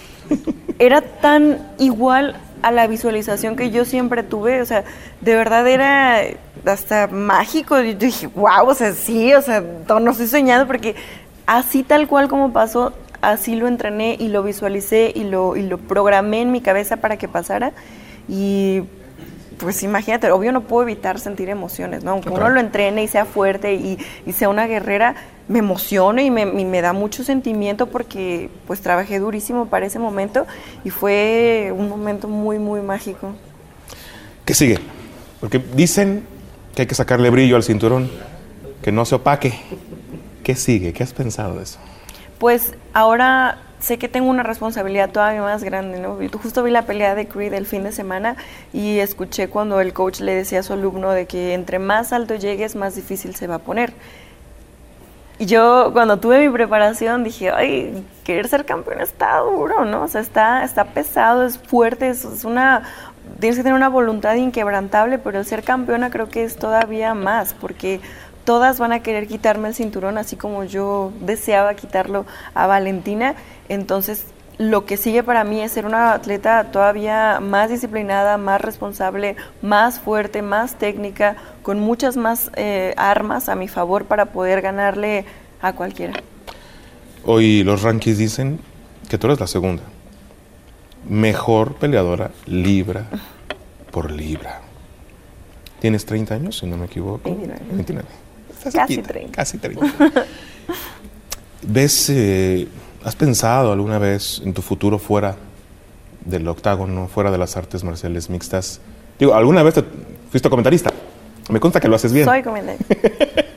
era 0.80 1.02
tan 1.02 1.60
igual 1.78 2.39
a 2.62 2.72
la 2.72 2.88
visualización 2.88 3.56
que 3.56 3.72
yo 3.72 3.86
siempre 3.86 4.24
tuve, 4.24 4.62
o 4.62 4.65
sea, 4.65 4.84
de 5.22 5.36
verdad 5.36 5.68
era 5.68 6.22
hasta 6.65 7.08
mágico. 7.08 7.80
Yo 7.80 7.93
dije, 7.93 8.28
wow, 8.28 8.67
o 8.67 8.74
sea, 8.74 8.93
sí, 8.93 9.34
o 9.34 9.41
sea, 9.41 9.62
no 9.62 10.12
estoy 10.12 10.28
soñando, 10.28 10.67
porque 10.67 10.95
así 11.45 11.84
tal 11.84 12.08
cual 12.08 12.28
como 12.28 12.54
pasó, 12.54 12.93
así 13.21 13.56
lo 13.56 13.67
entrené 13.67 14.15
y 14.19 14.28
lo 14.30 14.43
visualicé 14.43 15.12
y 15.15 15.24
lo, 15.24 15.56
y 15.56 15.63
lo 15.63 15.78
programé 15.78 16.41
en 16.41 16.52
mi 16.52 16.62
cabeza 16.62 16.97
para 16.97 17.17
que 17.17 17.28
pasara. 17.28 17.71
Y 18.28 18.84
pues 19.62 19.84
imagínate, 19.84 20.32
obvio 20.32 20.52
no 20.52 20.62
puedo 20.62 20.84
evitar 20.84 21.19
sentir 21.19 21.50
emociones, 21.50 22.04
¿no? 22.04 22.12
Aunque 22.12 22.30
uno 22.30 22.50
lo 22.50 22.60
entrene 22.60 23.04
y 23.04 23.08
sea 23.08 23.26
fuerte 23.26 23.74
y, 23.76 23.97
sea 24.34 24.50
una 24.50 24.65
guerrera, 24.65 25.15
me 25.47 25.60
emociona 25.60 26.24
y 26.24 26.32
me, 26.32 26.82
da 26.82 26.93
mucho 26.93 27.24
sentimiento 27.24 27.88
porque 27.88 28.50
pues 28.65 28.82
trabajé 28.82 29.19
durísimo 29.19 29.67
para 29.67 29.86
ese 29.86 30.00
momento 30.00 30.47
y 30.84 30.89
fue 30.89 31.71
un 31.76 31.89
momento 31.89 32.28
muy, 32.28 32.58
muy 32.58 32.82
mágico. 32.82 33.34
¿Qué 34.45 34.56
sigue? 34.56 34.80
Porque 35.39 35.60
dicen 35.60 36.24
que 36.76 36.84
hay 36.84 36.88
que 36.88 36.96
sacarle 36.96 37.30
brillo 37.30 37.56
al 37.56 37.64
cinturón, 37.64 38.10
que 38.82 38.92
no 38.92 39.06
se 39.06 39.16
opaque. 39.16 39.54
¿Qué 40.44 40.56
sigue? 40.56 40.94
¿Qué 40.94 41.04
has 41.04 41.14
pensado 41.14 41.56
de 41.56 41.64
eso? 41.64 41.80
Pues 42.40 42.74
ahora 42.94 43.60
sé 43.80 43.98
que 43.98 44.08
tengo 44.08 44.30
una 44.30 44.44
responsabilidad 44.44 45.10
todavía 45.10 45.42
más 45.42 45.64
grande, 45.64 46.00
¿no? 46.00 46.18
Justo 46.42 46.64
vi 46.64 46.72
la 46.72 46.84
pelea 46.84 47.16
de 47.16 47.28
Creed 47.28 47.54
el 47.54 47.66
fin 47.66 47.84
de 47.84 47.92
semana 47.92 48.36
y 48.74 49.00
escuché 49.00 49.50
cuando 49.50 49.80
el 49.82 49.94
coach 49.94 50.20
le 50.22 50.34
decía 50.34 50.60
a 50.60 50.64
su 50.64 50.74
alumno 50.74 51.12
de 51.12 51.26
que 51.26 51.54
entre 51.54 51.80
más 51.80 52.14
alto 52.14 52.36
llegues, 52.36 52.76
más 52.76 52.96
difícil 52.96 53.36
se 53.36 53.48
va 53.48 53.56
a 53.56 53.60
poner. 53.60 53.94
Y 55.40 55.48
yo 55.48 55.90
cuando 55.92 56.18
tuve 56.18 56.48
mi 56.48 56.54
preparación 56.54 57.24
dije, 57.24 57.50
ay, 57.50 58.06
querer 58.24 58.48
ser 58.48 58.66
campeón 58.66 59.02
está 59.02 59.40
duro, 59.40 59.86
¿no? 59.86 60.04
O 60.04 60.08
sea, 60.08 60.22
está, 60.22 60.64
está 60.64 60.86
pesado, 60.86 61.44
es 61.44 61.58
fuerte, 61.58 62.10
es, 62.10 62.24
es 62.24 62.46
una... 62.46 62.84
Tienes 63.40 63.58
que 63.58 63.64
tener 63.64 63.76
una 63.76 63.90
voluntad 63.90 64.36
inquebrantable, 64.36 65.18
pero 65.18 65.40
el 65.40 65.46
ser 65.46 65.64
campeona 65.64 66.10
creo 66.10 66.30
que 66.30 66.44
es 66.44 66.58
todavía 66.58 67.14
más, 67.14 67.54
porque 67.54 68.00
todas 68.44 68.80
van 68.80 68.92
a 68.92 69.02
querer 69.02 69.28
quitarme 69.28 69.70
el 69.70 69.76
cinturón, 69.76 70.18
así 70.18 70.36
como 70.36 70.64
yo 70.64 71.12
deseaba 71.22 71.74
quitarlo 71.76 72.26
a 72.54 72.68
Valentina. 72.68 73.36
Entonces, 73.70 74.26
lo 74.58 74.86
que 74.86 74.98
sigue 74.98 75.24
para 75.24 75.44
mí 75.44 75.60
es 75.62 75.72
ser 75.72 75.86
una 75.86 76.14
atleta 76.14 76.66
todavía 76.66 77.40
más 77.40 77.70
disciplinada, 77.70 78.38
más 78.38 78.62
responsable, 78.62 79.36
más 79.62 80.00
fuerte, 80.00 80.42
más 80.42 80.76
técnica, 80.76 81.36
con 81.64 81.80
muchas 81.80 82.18
más 82.18 82.52
eh, 82.56 82.94
armas 82.98 83.50
a 83.50 83.56
mi 83.56 83.68
favor 83.68 84.06
para 84.06 84.28
poder 84.28 84.62
ganarle 84.62 85.26
a 85.62 85.74
cualquiera. 85.74 86.14
Hoy 87.26 87.64
los 87.64 87.82
rankings 87.82 88.18
dicen 88.18 88.60
que 89.10 89.18
tú 89.18 89.28
eres 89.28 89.40
la 89.40 89.48
segunda. 89.48 89.84
Mejor 91.10 91.76
peleadora 91.76 92.32
libra 92.46 93.08
por 93.92 94.12
libra. 94.12 94.62
¿Tienes 95.80 96.06
30 96.06 96.36
años, 96.36 96.58
si 96.58 96.68
no 96.68 96.78
me 96.78 96.86
equivoco? 96.86 97.22
29. 97.24 97.62
29 97.72 98.08
casi 98.70 98.98
30. 99.02 99.32
Casi 99.32 99.58
30. 99.58 99.86
¿Ves, 101.64 102.10
eh, 102.10 102.68
has 103.04 103.16
pensado 103.16 103.72
alguna 103.72 103.98
vez 103.98 104.42
en 104.44 104.54
tu 104.54 104.62
futuro 104.62 105.00
fuera 105.00 105.36
del 106.26 106.48
octágono, 106.48 107.08
fuera 107.08 107.32
de 107.32 107.38
las 107.38 107.58
artes 107.58 107.84
marciales 107.84 108.30
mixtas? 108.30 108.82
Digo, 109.20 109.34
¿alguna 109.34 109.64
vez 109.64 109.76
te 109.76 109.84
fuiste 110.30 110.50
comentarista? 110.50 110.92
Me 111.52 111.60
consta 111.60 111.80
que 111.80 111.88
lo 111.88 111.96
haces 111.96 112.14
bien. 112.14 112.26
Soy 112.26 112.42
comentarista. 112.42 112.96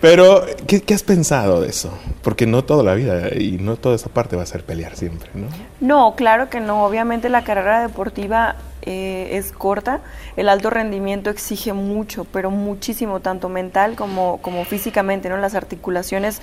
Pero, 0.00 0.46
¿qué, 0.66 0.80
¿qué, 0.80 0.94
has 0.94 1.02
pensado 1.02 1.60
de 1.60 1.68
eso? 1.68 1.92
Porque 2.22 2.46
no 2.46 2.64
toda 2.64 2.82
la 2.82 2.94
vida 2.94 3.28
y 3.36 3.58
no 3.60 3.76
toda 3.76 3.96
esa 3.96 4.08
parte 4.08 4.36
va 4.36 4.42
a 4.42 4.46
ser 4.46 4.64
pelear 4.64 4.96
siempre, 4.96 5.30
¿no? 5.34 5.48
No, 5.80 6.14
claro 6.16 6.48
que 6.48 6.60
no. 6.60 6.84
Obviamente 6.84 7.28
la 7.28 7.44
carrera 7.44 7.82
deportiva 7.82 8.56
eh, 8.82 9.30
es 9.32 9.52
corta. 9.52 10.00
El 10.36 10.48
alto 10.48 10.70
rendimiento 10.70 11.28
exige 11.28 11.72
mucho, 11.72 12.24
pero 12.24 12.50
muchísimo, 12.50 13.20
tanto 13.20 13.48
mental 13.48 13.96
como, 13.96 14.40
como 14.40 14.64
físicamente, 14.64 15.28
¿no? 15.28 15.36
Las 15.36 15.54
articulaciones 15.54 16.40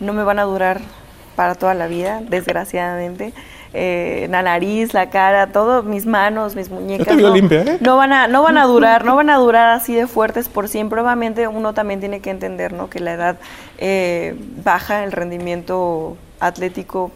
no 0.00 0.12
me 0.12 0.24
van 0.24 0.38
a 0.38 0.44
durar 0.44 0.80
para 1.36 1.54
toda 1.54 1.74
la 1.74 1.86
vida, 1.86 2.22
desgraciadamente. 2.28 3.32
Eh, 3.78 4.26
la 4.30 4.42
nariz, 4.42 4.94
la 4.94 5.10
cara, 5.10 5.48
todo, 5.48 5.82
mis 5.82 6.06
manos, 6.06 6.56
mis 6.56 6.70
muñecas. 6.70 7.14
no, 7.14 7.34
limpia, 7.34 7.60
¿eh? 7.60 7.78
no 7.80 7.96
van 7.98 8.12
a, 8.12 8.26
no 8.26 8.42
van 8.42 8.56
a 8.56 8.64
durar, 8.66 9.04
no 9.04 9.16
van 9.16 9.28
a 9.28 9.36
durar 9.36 9.68
así 9.68 9.94
de 9.94 10.06
fuertes 10.06 10.48
por 10.48 10.68
siempre. 10.68 11.00
Obviamente 11.00 11.46
uno 11.46 11.74
también 11.74 12.00
tiene 12.00 12.20
que 12.20 12.30
entender, 12.30 12.72
¿no? 12.72 12.88
Que 12.88 13.00
la 13.00 13.12
edad 13.12 13.36
eh, 13.76 14.34
baja 14.64 15.04
el 15.04 15.12
rendimiento 15.12 16.16
atlético 16.40 17.10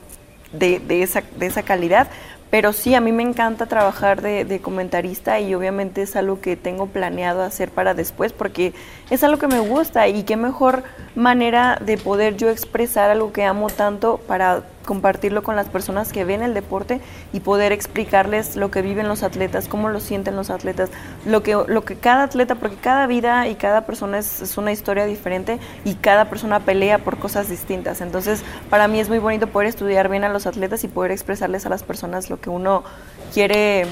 de, 0.53 0.81
de 0.81 1.03
esa, 1.03 1.23
de 1.37 1.47
esa 1.47 1.63
calidad. 1.63 2.09
Pero 2.51 2.73
sí, 2.73 2.95
a 2.95 3.01
mí 3.01 3.13
me 3.13 3.23
encanta 3.23 3.67
trabajar 3.67 4.21
de, 4.21 4.45
de 4.45 4.61
comentarista 4.61 5.41
y 5.41 5.55
obviamente 5.55 6.03
es 6.03 6.17
algo 6.17 6.41
que 6.41 6.57
tengo 6.57 6.89
planeado 6.89 7.43
hacer 7.43 7.71
para 7.71 7.95
después 7.95 8.33
porque 8.33 8.75
es 9.11 9.25
algo 9.25 9.39
que 9.39 9.49
me 9.49 9.61
gusta 9.61 10.09
y 10.09 10.23
qué 10.23 10.37
mejor 10.37 10.85
manera 11.17 11.79
de 11.85 11.99
poder 11.99 12.37
yo 12.37 12.49
expresar 12.49 13.11
algo 13.11 13.33
que 13.33 13.45
amo 13.45 13.69
tanto 13.69 14.19
para 14.27 14.63
compartirlo 14.87 15.43
con 15.43 15.57
las 15.57 15.69
personas 15.69 16.13
que 16.13 16.25
ven 16.25 16.43
el 16.43 16.55
deporte 16.55 17.01
y 17.33 17.41
poder 17.41 17.73
explicarles 17.73 18.57
lo 18.57 18.71
que 18.71 18.83
viven 18.83 19.09
los 19.09 19.23
atletas, 19.23 19.69
cómo 19.69 19.89
lo 19.89 20.01
sienten 20.01 20.37
los 20.37 20.51
atletas, 20.51 20.91
lo 21.27 21.43
que, 21.43 21.57
lo 21.67 21.85
que 21.85 21.97
cada 21.97 22.25
atleta, 22.25 22.55
porque 22.55 22.77
cada 22.77 23.07
vida 23.07 23.47
y 23.49 23.57
cada 23.57 23.83
persona 23.83 24.19
es, 24.19 24.41
es 24.41 24.57
una 24.57 24.73
historia 24.73 25.07
diferente 25.07 25.59
y 25.85 25.95
cada 25.95 26.31
persona 26.31 26.61
pelea 26.61 26.99
por 26.99 27.19
cosas 27.19 27.49
distintas. 27.49 28.01
Entonces, 28.01 28.43
para 28.69 28.89
mí 28.89 29.01
es 29.01 29.09
muy 29.09 29.19
bonito 29.19 29.49
poder 29.49 29.69
estudiar 29.69 30.09
bien 30.09 30.25
a 30.25 30.29
los 30.29 30.47
atletas 30.47 30.83
y 30.85 30.89
poder 30.89 31.13
expresarles 31.13 31.67
a 31.67 31.69
las 31.69 31.83
personas 31.83 32.31
lo 32.31 32.41
que 32.41 32.51
uno 32.51 32.85
quiere 33.33 33.87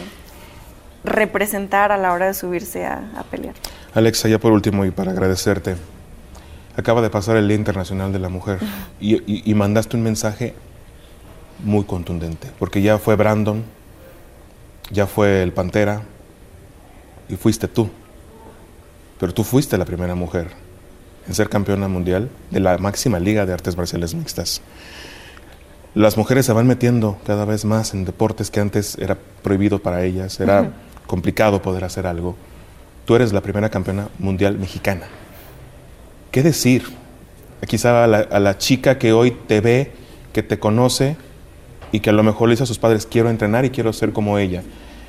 representar 1.04 1.92
a 1.92 1.96
la 1.96 2.12
hora 2.12 2.26
de 2.26 2.34
subirse 2.34 2.84
a, 2.86 3.10
a 3.16 3.22
pelear. 3.24 3.54
Alexa, 3.94 4.28
ya 4.28 4.38
por 4.38 4.52
último 4.52 4.84
y 4.84 4.90
para 4.90 5.12
agradecerte, 5.12 5.76
acaba 6.76 7.00
de 7.02 7.10
pasar 7.10 7.36
el 7.36 7.48
Día 7.48 7.56
Internacional 7.56 8.12
de 8.12 8.18
la 8.18 8.28
Mujer 8.28 8.58
y, 9.00 9.16
y- 9.16 9.42
y 9.50 9.54
mandaste 9.54 9.96
un 9.96 10.02
mensaje 10.02 10.54
muy 11.64 11.84
contundente, 11.84 12.48
porque 12.58 12.82
ya 12.82 12.98
fue 12.98 13.16
Brandon, 13.16 13.64
ya 14.90 15.06
fue 15.06 15.42
el 15.42 15.52
Pantera 15.52 16.02
y 17.28 17.36
fuiste 17.36 17.66
tú, 17.68 17.90
pero 19.18 19.34
tú 19.34 19.42
fuiste 19.44 19.76
la 19.76 19.84
primera 19.84 20.14
mujer 20.14 20.48
en 21.26 21.34
ser 21.34 21.48
campeona 21.48 21.88
mundial 21.88 22.28
de 22.50 22.60
la 22.60 22.78
máxima 22.78 23.18
liga 23.18 23.44
de 23.44 23.52
artes 23.52 23.76
marciales 23.76 24.14
mixtas. 24.14 24.62
Las 25.94 26.16
mujeres 26.16 26.46
se 26.46 26.52
van 26.52 26.66
metiendo 26.66 27.18
cada 27.26 27.44
vez 27.44 27.64
más 27.64 27.92
en 27.92 28.04
deportes 28.04 28.50
que 28.50 28.60
antes 28.60 28.96
era 28.98 29.16
prohibido 29.42 29.80
para 29.80 30.04
ellas, 30.04 30.38
era. 30.38 30.70
Complicado 31.08 31.60
poder 31.60 31.82
hacer 31.82 32.06
algo. 32.06 32.36
Tú 33.04 33.16
eres 33.16 33.32
la 33.32 33.40
primera 33.40 33.70
campeona 33.70 34.08
mundial 34.20 34.56
mexicana. 34.58 35.06
¿Qué 36.30 36.44
decir? 36.44 36.84
Quizá 37.66 38.04
a 38.04 38.06
la, 38.06 38.18
a 38.18 38.38
la 38.38 38.58
chica 38.58 38.98
que 38.98 39.12
hoy 39.12 39.32
te 39.48 39.60
ve, 39.60 39.90
que 40.32 40.44
te 40.44 40.60
conoce 40.60 41.16
y 41.90 42.00
que 42.00 42.10
a 42.10 42.12
lo 42.12 42.22
mejor 42.22 42.48
le 42.48 42.52
dice 42.52 42.62
a 42.64 42.66
sus 42.66 42.78
padres, 42.78 43.06
quiero 43.06 43.30
entrenar 43.30 43.64
y 43.64 43.70
quiero 43.70 43.92
ser 43.92 44.12
como 44.12 44.38
ella. 44.38 44.62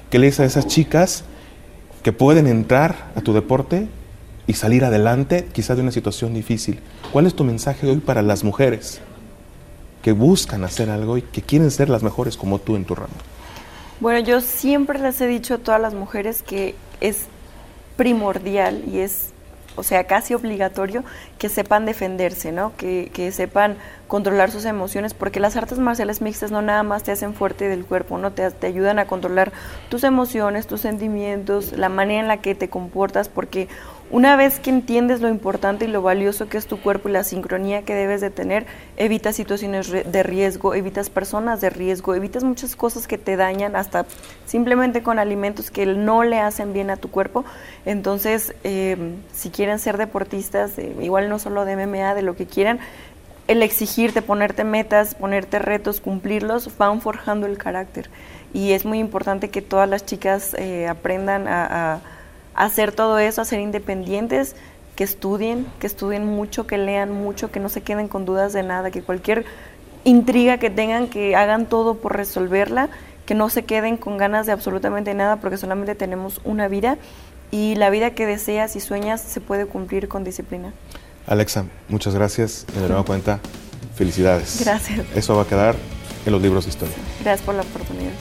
¿Qué 0.10 0.18
le 0.18 0.28
dice 0.28 0.42
a 0.44 0.46
esas 0.46 0.66
chicas 0.66 1.26
que 2.02 2.14
pueden 2.14 2.48
entrar 2.48 3.12
a 3.16 3.22
tu 3.22 3.34
deporte 3.34 3.88
y 4.48 4.54
salir 4.54 4.86
adelante 4.86 5.48
quizá 5.52 5.76
de 5.76 5.82
una 5.82 5.92
situación 5.92 6.34
difícil? 6.34 6.80
¿Cuál 7.12 7.28
es 7.28 7.36
tu 7.36 7.44
mensaje 7.44 7.88
hoy 7.88 7.98
para 7.98 8.22
las 8.22 8.44
mujeres 8.44 9.02
que 10.02 10.14
buscan 10.14 10.64
hacer 10.64 10.90
algo 10.90 11.18
y 11.18 11.22
que 11.22 11.42
quieren 11.42 11.70
ser 11.70 11.90
las 11.90 12.02
mejores 12.02 12.38
como 12.38 12.60
tú 12.60 12.78
en 12.78 12.86
tu 12.86 12.96
ramo? 12.96 13.14
Bueno, 14.00 14.20
yo 14.20 14.40
siempre 14.40 14.98
les 14.98 15.20
he 15.20 15.28
dicho 15.28 15.56
a 15.56 15.58
todas 15.58 15.82
las 15.82 15.94
mujeres 15.94 16.42
que 16.42 16.74
es 17.02 17.26
primordial 17.98 18.82
y 18.88 19.00
es, 19.00 19.34
o 19.76 19.84
sea, 19.84 20.06
casi 20.06 20.34
obligatorio 20.34 21.04
que 21.38 21.50
sepan 21.50 21.86
defenderse, 21.86 22.54
¿no? 22.54 22.72
Que, 22.78 23.12
que 23.14 23.34
sepan 23.34 23.76
controlar 24.08 24.52
sus 24.52 24.64
emociones, 24.64 25.14
porque 25.14 25.42
las 25.42 25.58
artes 25.58 25.80
marciales 25.80 26.22
mixtas 26.22 26.50
no 26.50 26.62
nada 26.62 26.82
más 26.84 27.04
te 27.04 27.12
hacen 27.12 27.34
fuerte 27.34 27.68
del 27.68 27.84
cuerpo, 27.84 28.18
¿no? 28.18 28.32
Te, 28.32 28.50
te 28.52 28.68
ayudan 28.68 29.00
a 29.00 29.06
controlar 29.06 29.52
tus 29.90 30.06
emociones, 30.06 30.66
tus 30.66 30.80
sentimientos, 30.80 31.74
la 31.74 31.90
manera 31.90 32.22
en 32.22 32.30
la 32.30 32.38
que 32.38 32.56
te 32.56 32.70
comportas, 32.70 33.28
porque 33.28 33.68
una 34.12 34.36
vez 34.36 34.60
que 34.60 34.72
entiendes 34.72 35.22
lo 35.22 35.30
importante 35.30 35.86
y 35.86 35.88
lo 35.88 36.02
valioso 36.02 36.50
que 36.50 36.58
es 36.58 36.65
tu 36.65 36.82
cuerpo 36.82 37.10
y 37.10 37.12
la 37.12 37.24
sincronía 37.24 37.84
que 37.84 37.93
debes 37.93 38.22
de 38.22 38.32
tener, 38.32 38.65
evitas 38.98 39.36
situaciones 39.36 39.91
de 39.91 40.24
riesgo, 40.24 40.74
evitas 40.74 41.12
personas 41.12 41.62
de 41.62 41.69
riesgo, 41.69 42.15
evitas 42.15 42.43
muchas 42.43 42.76
cosas 42.76 43.08
que 43.08 43.19
te 43.19 43.36
dañan, 43.36 43.76
hasta 43.76 44.08
simplemente 44.48 45.04
con 45.04 45.19
alimentos 45.19 45.69
que 45.69 45.86
no 45.86 46.24
le 46.24 46.39
hacen 46.39 46.74
bien 46.74 46.89
a 46.89 46.98
tu 46.98 47.12
cuerpo. 47.12 47.45
Entonces, 47.86 48.56
eh, 48.63 48.98
si 49.32 49.52
quieren 49.52 49.78
ser 49.78 49.98
deportistas, 49.98 50.80
eh, 50.80 50.95
igual 51.02 51.30
no 51.30 51.38
solo 51.38 51.65
de 51.65 51.76
MMA, 51.76 52.15
de 52.15 52.24
lo 52.24 52.36
que 52.36 52.48
quieran, 52.48 52.80
el 53.48 53.62
exigirte, 53.62 54.24
ponerte 54.24 54.63
metas, 54.63 55.13
ponerte 55.13 55.60
retos, 55.60 56.02
cumplirlos, 56.02 56.76
van 56.80 57.02
forjando 57.02 57.45
el 57.45 57.60
carácter. 57.60 58.10
Y 58.54 58.72
es 58.72 58.86
muy 58.86 58.98
importante 58.98 59.50
que 59.50 59.62
todas 59.62 59.88
las 59.88 60.06
chicas 60.06 60.56
eh, 60.58 60.88
aprendan 60.88 61.48
a 61.48 62.02
hacer 62.60 62.91
todo 62.91 63.17
eso, 63.19 63.41
a 63.41 63.45
ser 63.45 63.60
independientes, 63.62 64.56
que 64.95 65.06
estudien, 65.06 65.65
que 65.80 65.88
estudien 65.88 66.26
mucho, 66.26 66.67
que 66.67 66.78
lean 66.78 67.12
mucho, 67.12 67.52
que 67.52 67.62
no 67.62 67.69
se 67.69 67.82
queden 67.82 68.10
con 68.10 68.26
dudas 68.26 68.52
de 68.52 68.63
nada, 68.63 68.91
que 68.91 69.02
cualquier 69.02 69.45
intriga 70.04 70.58
que 70.58 70.69
tengan, 70.69 71.08
que 71.08 71.38
hagan 71.38 71.67
todo 71.67 71.95
por 71.95 72.17
resolverla, 72.17 72.89
que 73.26 73.34
no 73.34 73.50
se 73.50 73.63
queden 73.63 73.95
con 73.95 74.17
ganas 74.17 74.45
de 74.45 74.52
absolutamente 74.52 75.13
nada, 75.13 75.38
porque 75.38 75.56
solamente 75.56 75.95
tenemos 75.95 76.41
una 76.43 76.67
vida 76.67 76.98
y 77.50 77.76
la 77.76 77.89
vida 77.89 78.12
que 78.12 78.26
deseas 78.26 78.76
y 78.76 78.82
sueñas 78.82 79.22
se 79.22 79.39
puede 79.39 79.65
cumplir 79.65 80.10
con 80.10 80.26
disciplina. 80.26 80.74
Alexa, 81.28 81.63
muchas 81.88 82.13
gracias. 82.13 82.65
Y 82.76 82.80
de 82.82 82.89
nueva 82.89 83.06
cuenta, 83.06 83.39
felicidades. 83.95 84.60
Gracias. 84.60 85.06
Eso 85.15 85.36
va 85.36 85.43
a 85.43 85.48
quedar 85.48 85.76
en 86.26 86.32
los 86.34 86.41
libros 86.41 86.65
de 86.65 86.72
historia. 86.72 86.95
Gracias 87.22 87.45
por 87.45 87.56
la 87.56 87.62
oportunidad. 87.62 88.12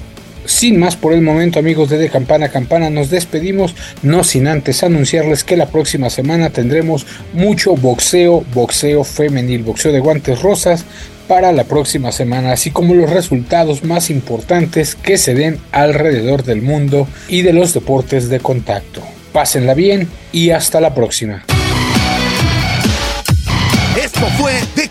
Sin 0.48 0.78
más 0.78 0.96
por 0.96 1.12
el 1.12 1.20
momento, 1.20 1.58
amigos 1.58 1.90
de 1.90 1.98
De 1.98 2.08
Campana 2.08 2.46
a 2.46 2.48
Campana, 2.48 2.88
nos 2.88 3.10
despedimos, 3.10 3.74
no 4.02 4.24
sin 4.24 4.48
antes 4.48 4.82
anunciarles 4.82 5.44
que 5.44 5.58
la 5.58 5.66
próxima 5.66 6.08
semana 6.08 6.48
tendremos 6.48 7.06
mucho 7.34 7.76
boxeo, 7.76 8.46
boxeo 8.54 9.04
femenil, 9.04 9.62
boxeo 9.62 9.92
de 9.92 10.00
guantes 10.00 10.40
rosas 10.40 10.86
para 11.28 11.52
la 11.52 11.64
próxima 11.64 12.12
semana, 12.12 12.52
así 12.52 12.70
como 12.70 12.94
los 12.94 13.10
resultados 13.10 13.84
más 13.84 14.08
importantes 14.08 14.94
que 14.94 15.18
se 15.18 15.34
den 15.34 15.60
alrededor 15.70 16.42
del 16.44 16.62
mundo 16.62 17.06
y 17.28 17.42
de 17.42 17.52
los 17.52 17.74
deportes 17.74 18.30
de 18.30 18.40
contacto. 18.40 19.02
Pásenla 19.34 19.74
bien 19.74 20.08
y 20.32 20.48
hasta 20.48 20.80
la 20.80 20.94
próxima. 20.94 21.44
Esto 24.02 24.26
fue 24.38 24.54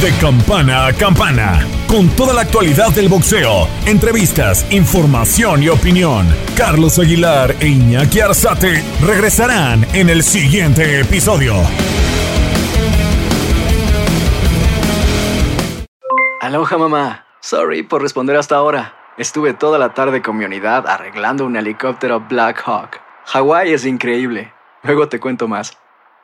De 0.00 0.12
campana 0.20 0.86
a 0.86 0.92
campana, 0.92 1.66
con 1.88 2.10
toda 2.10 2.34
la 2.34 2.42
actualidad 2.42 2.90
del 2.90 3.08
boxeo, 3.08 3.66
entrevistas, 3.86 4.66
información 4.70 5.62
y 5.62 5.70
opinión. 5.70 6.26
Carlos 6.54 6.98
Aguilar 6.98 7.56
e 7.60 7.68
Iñaki 7.68 8.20
Arzate 8.20 8.84
regresarán 9.00 9.86
en 9.94 10.10
el 10.10 10.22
siguiente 10.22 11.00
episodio. 11.00 11.54
Aloha 16.42 16.76
mamá. 16.76 17.24
Sorry 17.40 17.82
por 17.82 18.02
responder 18.02 18.36
hasta 18.36 18.56
ahora. 18.56 18.94
Estuve 19.16 19.54
toda 19.54 19.78
la 19.78 19.94
tarde 19.94 20.20
con 20.20 20.36
mi 20.36 20.44
unidad 20.44 20.86
arreglando 20.86 21.46
un 21.46 21.56
helicóptero 21.56 22.20
Black 22.20 22.62
Hawk. 22.66 23.00
Hawái 23.24 23.72
es 23.72 23.86
increíble. 23.86 24.52
Luego 24.82 25.08
te 25.08 25.18
cuento 25.18 25.48
más. 25.48 25.78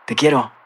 Te 0.04 0.14
quiero. 0.14 0.52